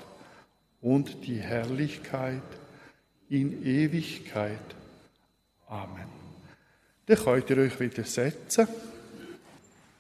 und 0.82 1.26
die 1.26 1.39
Herrlichkeit 1.39 2.41
in 3.30 3.66
Ewigkeit. 3.66 4.60
Amen. 5.68 6.08
Dann 7.06 7.18
könnt 7.18 7.50
ihr 7.50 7.58
euch 7.58 7.80
wieder 7.80 8.04
setzen. 8.04 8.68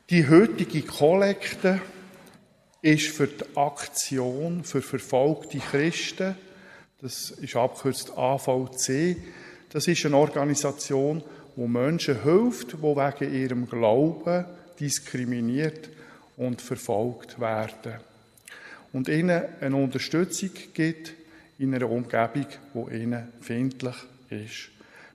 Die 0.09 0.27
heutige 0.27 0.81
Kollekte 0.83 1.81
ist 2.81 3.07
für 3.07 3.27
die 3.27 3.57
Aktion 3.57 4.63
für 4.63 4.81
verfolgte 4.81 5.59
Christen, 5.59 6.35
das 7.01 7.31
ist 7.31 7.55
abgekürzt 7.55 8.17
AVC, 8.17 9.17
das 9.69 9.87
ist 9.87 10.05
eine 10.05 10.17
Organisation, 10.17 11.23
wo 11.55 11.67
Menschen 11.67 12.23
hilft, 12.23 12.73
die 12.73 12.81
wegen 12.81 13.33
ihrem 13.33 13.69
Glauben 13.69 14.45
diskriminiert 14.79 15.89
und 16.37 16.61
verfolgt 16.61 17.39
werden. 17.39 17.99
Und 18.93 19.07
ihnen 19.07 19.43
eine 19.61 19.75
Unterstützung 19.75 20.51
gibt 20.73 21.13
in 21.59 21.75
einer 21.75 21.89
Umgebung, 21.89 22.47
die 22.73 22.95
ihnen 22.95 23.27
findlich 23.41 23.95
ist. 24.29 24.69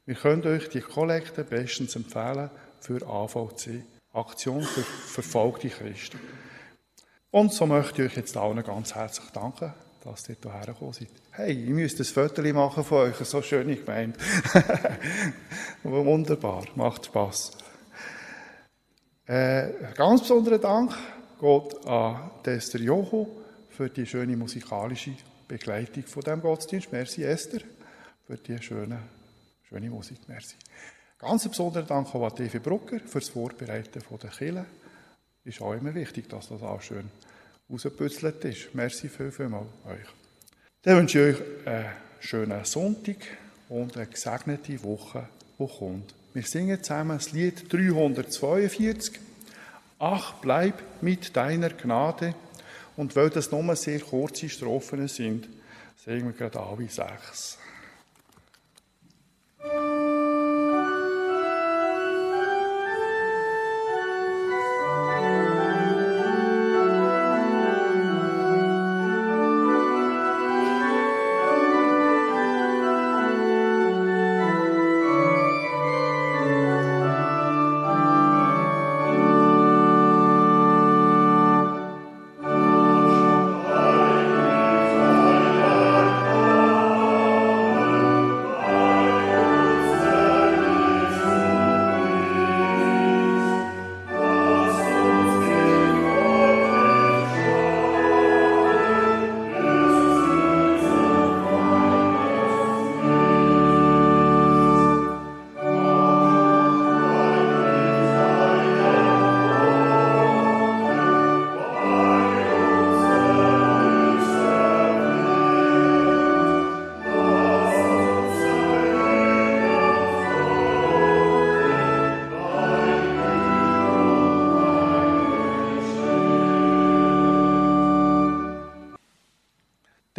Wir 0.07 0.15
können 0.15 0.47
euch 0.47 0.69
die 0.69 0.81
Kollekte 0.81 1.45
bestens 1.45 1.97
empfehlen 1.97 2.51
für 2.81 3.05
AVC, 3.07 3.83
Aktion 4.13 4.63
für 4.63 4.83
verfolgte 4.83 5.71
Christen. 5.71 6.21
Und 7.31 7.53
so 7.53 7.67
möchte 7.67 8.05
ich 8.05 8.11
euch 8.11 8.17
jetzt 8.19 8.37
allen 8.37 8.63
ganz 8.63 8.95
herzlich 8.95 9.31
danken, 9.31 9.73
dass 10.05 10.29
ihr 10.29 10.37
hierher 10.41 10.67
gekommen 10.67 10.93
seid. 10.93 11.09
Hey, 11.33 11.53
ich 11.53 11.71
müsst 11.71 11.99
ein 11.99 12.05
Foto 12.05 12.43
machen 12.53 12.85
von 12.85 12.99
euch, 13.09 13.17
so 13.17 13.43
schön 13.43 13.75
gemeint. 13.75 14.17
Wunderbar, 15.83 16.65
macht 16.77 17.07
Spass. 17.07 17.64
Äh, 19.27 19.73
ganz 19.95 20.21
besonderen 20.21 20.61
Dank 20.61 20.95
geht 21.41 21.87
an 21.87 22.31
Esther 22.45 22.81
Jocho 22.81 23.27
für 23.71 23.89
die 23.89 24.05
schöne 24.05 24.37
musikalische 24.37 25.13
Begleitung 25.49 26.05
von 26.05 26.23
dem 26.23 26.43
Gottesdienst. 26.43 26.93
Merci 26.93 27.23
Esther 27.23 27.61
für 28.27 28.37
die 28.37 28.61
schöne, 28.63 28.99
schöne 29.63 29.89
Musik. 29.89 30.19
Merci. 30.29 30.57
Ganz 31.19 31.49
besonderen 31.49 31.87
Dank 31.87 32.15
auch 32.15 32.31
an 32.31 32.37
TV 32.37 32.61
Brucker 32.61 33.01
für 33.01 33.21
das 33.21 33.31
Vorbereiten 33.31 34.03
der 34.23 34.31
Kille. 34.31 34.67
Ist 35.43 35.63
auch 35.63 35.73
immer 35.73 35.95
wichtig, 35.95 36.29
dass 36.29 36.51
das 36.51 36.63
auch 36.63 36.83
schön 36.83 37.11
rausgepützelt 37.71 38.45
ist. 38.45 38.75
Merci 38.75 39.09
viel, 39.09 39.33
viel 39.33 39.49
mal 39.49 39.65
euch. 39.87 40.07
Dann 40.83 40.99
wünsche 40.99 41.31
ich 41.31 41.37
euch 41.37 41.67
einen 41.67 41.93
schönen 42.21 42.65
Sonntag 42.67 43.17
und 43.71 43.97
eine 43.97 44.07
gesegnete 44.07 44.83
Woche, 44.83 45.29
die 45.59 45.67
kommt. 45.67 46.15
Wir 46.35 46.43
singen 46.43 46.83
zusammen 46.83 47.17
das 47.17 47.31
Lied 47.31 47.73
342. 47.73 49.21
Ach, 50.01 50.35
bleib 50.43 50.83
mit 51.01 51.37
deiner 51.37 51.71
Gnade. 51.71 52.35
Und 52.97 53.15
weil 53.15 53.31
das 53.31 53.53
nur 53.53 53.77
sehr 53.77 54.01
kurze 54.01 54.49
Strophen 54.49 55.07
sind, 55.07 55.49
singen 56.05 56.25
wir 56.25 56.33
gerade 56.33 56.59
alle 56.59 56.89
sechs. 56.89 57.57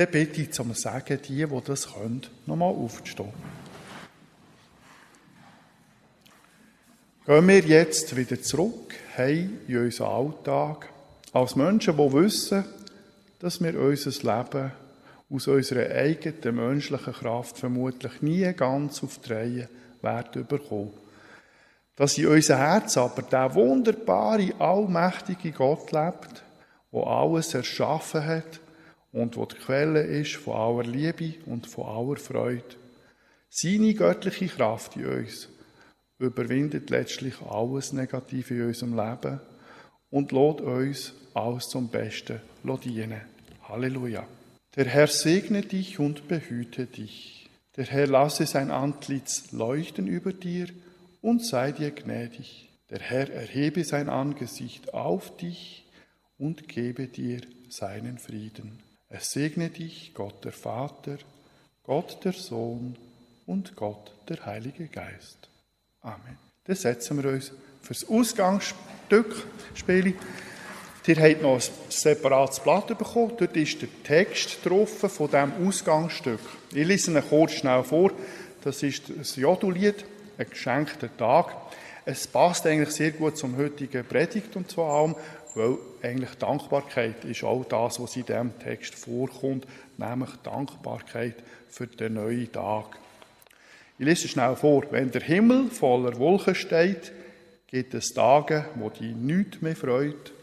Dann 0.06 0.12
bitte 0.12 0.41
ich 0.41 0.51
zum 0.51 0.72
Sagen, 0.76 1.20
die, 1.28 1.47
die 1.47 1.62
das 1.66 1.91
können, 1.91 2.22
nochmal 2.45 2.70
aufzustehen. 2.70 3.34
Gehen 7.26 7.47
wir 7.47 7.60
jetzt 7.60 8.16
wieder 8.16 8.39
zurück, 8.39 8.93
heim 9.18 9.62
in 9.68 9.78
unseren 9.80 10.08
Alltag, 10.08 10.89
als 11.34 11.56
Menschen, 11.56 11.97
die 11.97 12.14
wissen, 12.14 12.66
dass 13.39 13.64
wir 13.64 13.80
unser 13.80 14.12
Leben 14.12 14.72
aus 15.28 15.47
unserer 15.47 15.89
eigenen 15.89 16.56
menschlichen 16.56 17.14
Kraft 17.14 17.58
vermutlich 17.58 18.22
nie 18.22 18.53
ganz 18.53 19.03
auf 19.03 19.18
die 19.18 19.34
Reihe 19.34 19.70
werden 20.03 20.45
bekommen. 20.45 20.93
Dass 21.95 22.20
in 22.20 22.28
unser 22.28 22.60
Herz 22.60 22.95
aber 22.95 23.24
der 23.24 23.56
wunderbare, 23.56 24.53
allmächtige 24.60 25.51
Gott 25.51 25.91
lebt, 25.91 26.43
der 26.93 27.08
alles 27.08 27.56
erschaffen 27.56 28.24
hat 28.24 28.60
und 29.16 29.38
wo 29.38 29.45
die 29.45 29.55
Quelle 29.55 30.01
ist 30.01 30.36
von 30.36 30.55
aller 30.55 30.84
Liebe 30.84 31.36
und 31.45 31.68
von 31.68 31.86
aller 31.86 32.18
Freude. 32.18 32.76
Seine 33.49 33.93
göttliche 33.93 34.47
Kraft 34.47 34.97
in 34.97 35.05
uns 35.05 35.47
überwindet 36.20 36.89
letztlich 36.89 37.41
alles 37.41 37.93
Negative 37.93 38.53
in 38.53 38.68
unserem 38.68 38.97
Leben 38.97 39.39
und 40.09 40.34
lässt 40.34 40.61
uns 40.61 41.13
alles 41.34 41.70
zum 41.70 41.88
Besten 41.88 42.41
dienen. 42.84 43.22
Halleluja. 43.63 44.28
Der 44.76 44.86
Herr 44.86 45.07
segne 45.07 45.61
dich 45.61 45.97
und 45.97 46.28
behüte 46.28 46.86
dich. 46.86 47.49
Der 47.78 47.86
Herr 47.86 48.07
lasse 48.07 48.45
sein 48.45 48.70
Antlitz 48.70 49.53
leuchten 49.53 50.07
über 50.07 50.34
dir 50.34 50.68
und 51.22 51.45
sei 51.45 51.72
dir 51.72 51.91
gnädig. 51.91 52.70
Der 52.89 52.99
Herr 52.99 53.30
erhebe 53.30 53.86
sein 53.86 54.09
Angesicht 54.09 54.93
auf 54.93 55.38
dich 55.38 55.86
und 56.38 56.68
gebe 56.68 57.07
dir 57.07 57.39
seinen 57.70 58.18
Frieden. 58.18 58.85
Er 59.16 59.22
segne 59.22 59.70
dich, 59.70 60.11
Gott 60.13 60.43
der 60.43 60.51
Vater, 60.51 61.18
Gott 61.86 62.18
der 62.26 62.34
Sohn 62.34 62.97
und 63.45 63.74
Gott 63.78 64.11
der 64.28 64.45
Heilige 64.45 64.88
Geist. 64.88 65.38
Amen. 66.01 66.38
Dann 66.66 66.76
setzen 66.76 67.24
wir 67.24 67.32
uns 67.32 67.53
fürs 67.82 68.09
Ausgangsstück 68.09 69.47
spielen. 69.74 70.16
Ihr 71.07 71.16
habt 71.16 71.41
noch 71.41 71.55
ein 71.55 71.61
separates 71.88 72.59
Blatt 72.59 72.88
bekommen. 72.88 73.32
Dort 73.38 73.55
ist 73.55 73.82
der 73.82 74.03
Text 74.03 74.57
drauf 74.66 74.89
von 74.89 75.28
diesem 75.28 75.66
Ausgangsstück. 75.66 76.41
Ich 76.74 76.86
lese 76.86 77.11
ihn 77.11 77.24
kurz 77.30 77.53
schnell 77.53 77.86
vor. 77.86 78.11
Das 78.66 78.84
ist 78.84 79.03
das 79.18 79.38
Jodulied, 79.38 80.03
ein 80.38 80.49
geschenkter 80.49 81.16
Tag. 81.16 81.55
Es 82.03 82.28
passt 82.28 82.68
eigentlich 82.68 82.93
sehr 82.93 83.11
gut 83.11 83.38
zum 83.38 83.55
heutigen 83.55 84.03
Predigt 84.03 84.57
und 84.57 84.70
zwar 84.70 84.93
allem, 84.93 85.16
weil 85.53 85.78
eigentlich 86.06 86.36
Dankbarkeit 86.36 87.26
ist 87.26 87.43
auch 87.43 87.66
das, 87.66 87.99
was 87.99 88.16
in 88.16 88.26
diesem 88.26 88.58
Text 88.60 88.95
vorkommt, 88.95 89.66
nämlich 89.97 90.30
Dankbarkeit 90.43 91.36
für 91.70 91.88
den 91.88 92.14
neuen 92.14 92.51
Tag. 92.51 92.97
Ich 93.97 94.06
lese 94.06 94.28
schnell 94.28 94.56
vor. 94.56 94.84
Wenn 94.91 95.12
der 95.12 95.22
Himmel 95.22 95.70
voller 95.70 96.18
Wolken 96.20 96.56
steht, 96.56 97.12
gibt 97.68 97.93
es 97.93 98.14
Tage, 98.14 98.66
wo 98.76 98.89
die 98.89 99.14
nichts 99.14 99.62
mehr 99.62 99.76
freut 99.76 100.34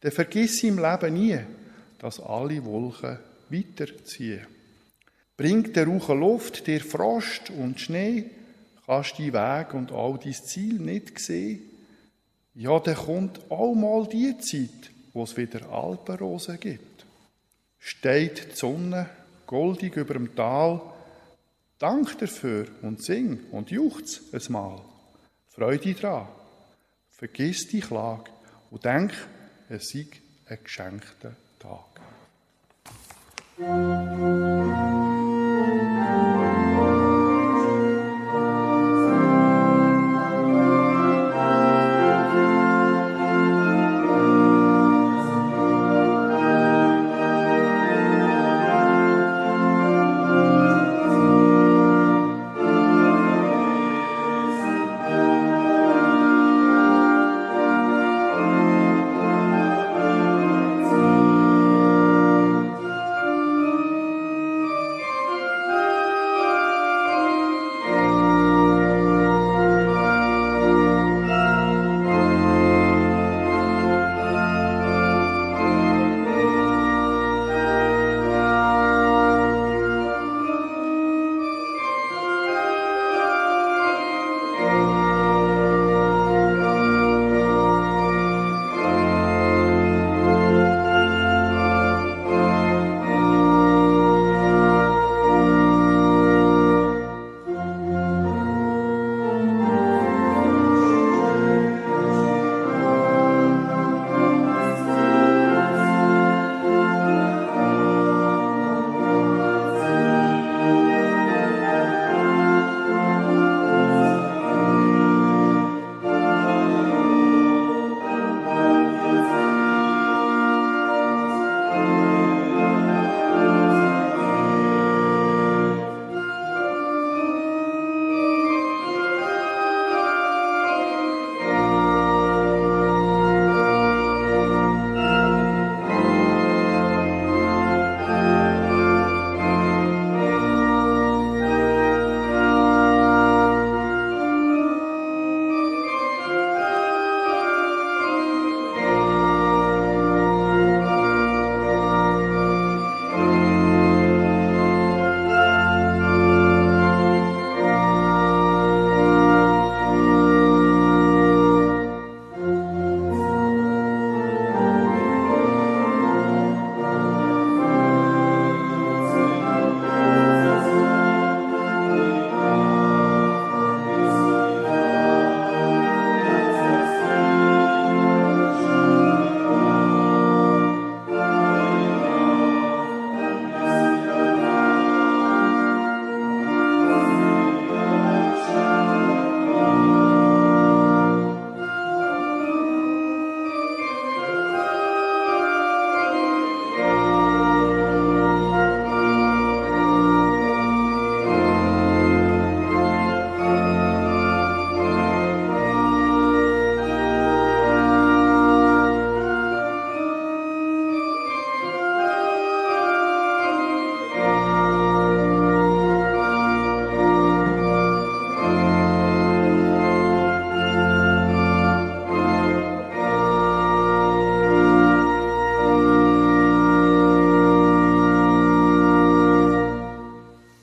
dann 0.00 0.12
vergiss 0.12 0.62
im 0.64 0.78
Leben 0.78 1.14
nie, 1.14 1.38
dass 1.98 2.20
alle 2.20 2.64
Wolken 2.64 3.18
weiterziehen. 3.50 4.46
Bringt 5.36 5.76
der 5.76 5.86
Rauche 5.86 6.14
Luft 6.14 6.66
dir 6.66 6.80
Frost 6.80 7.50
und 7.50 7.80
Schnee, 7.80 8.24
kannst 8.86 9.18
die 9.18 9.32
Weg 9.32 9.74
und 9.74 9.92
all 9.92 10.18
dein 10.22 10.32
Ziel 10.32 10.74
nicht 10.80 11.18
sehen. 11.18 11.62
Ja, 12.54 12.78
dann 12.80 12.96
kommt 12.96 13.50
auch 13.50 13.74
mal 13.74 14.06
die 14.06 14.36
Zeit, 14.38 14.89
wo 15.12 15.24
es 15.24 15.36
wieder 15.36 15.70
Alpenrosen 15.70 16.58
gibt. 16.60 17.06
Steht 17.78 18.52
die 18.52 18.56
Sonne 18.56 19.08
goldig 19.46 19.96
über 19.96 20.14
dem 20.14 20.34
Tal, 20.36 20.80
dank 21.78 22.18
dafür 22.18 22.66
und 22.82 23.02
sing 23.02 23.40
und 23.50 23.70
juchz 23.70 24.20
es 24.32 24.48
mal. 24.48 24.80
Freu 25.48 25.78
dich 25.78 25.98
dran, 25.98 26.28
vergiss 27.10 27.66
die 27.68 27.80
Klage 27.80 28.30
und 28.70 28.84
denk 28.84 29.12
es 29.68 29.88
sei 29.90 30.06
ein 30.46 30.58
geschenkter 30.62 31.34
Tag. 31.58 32.00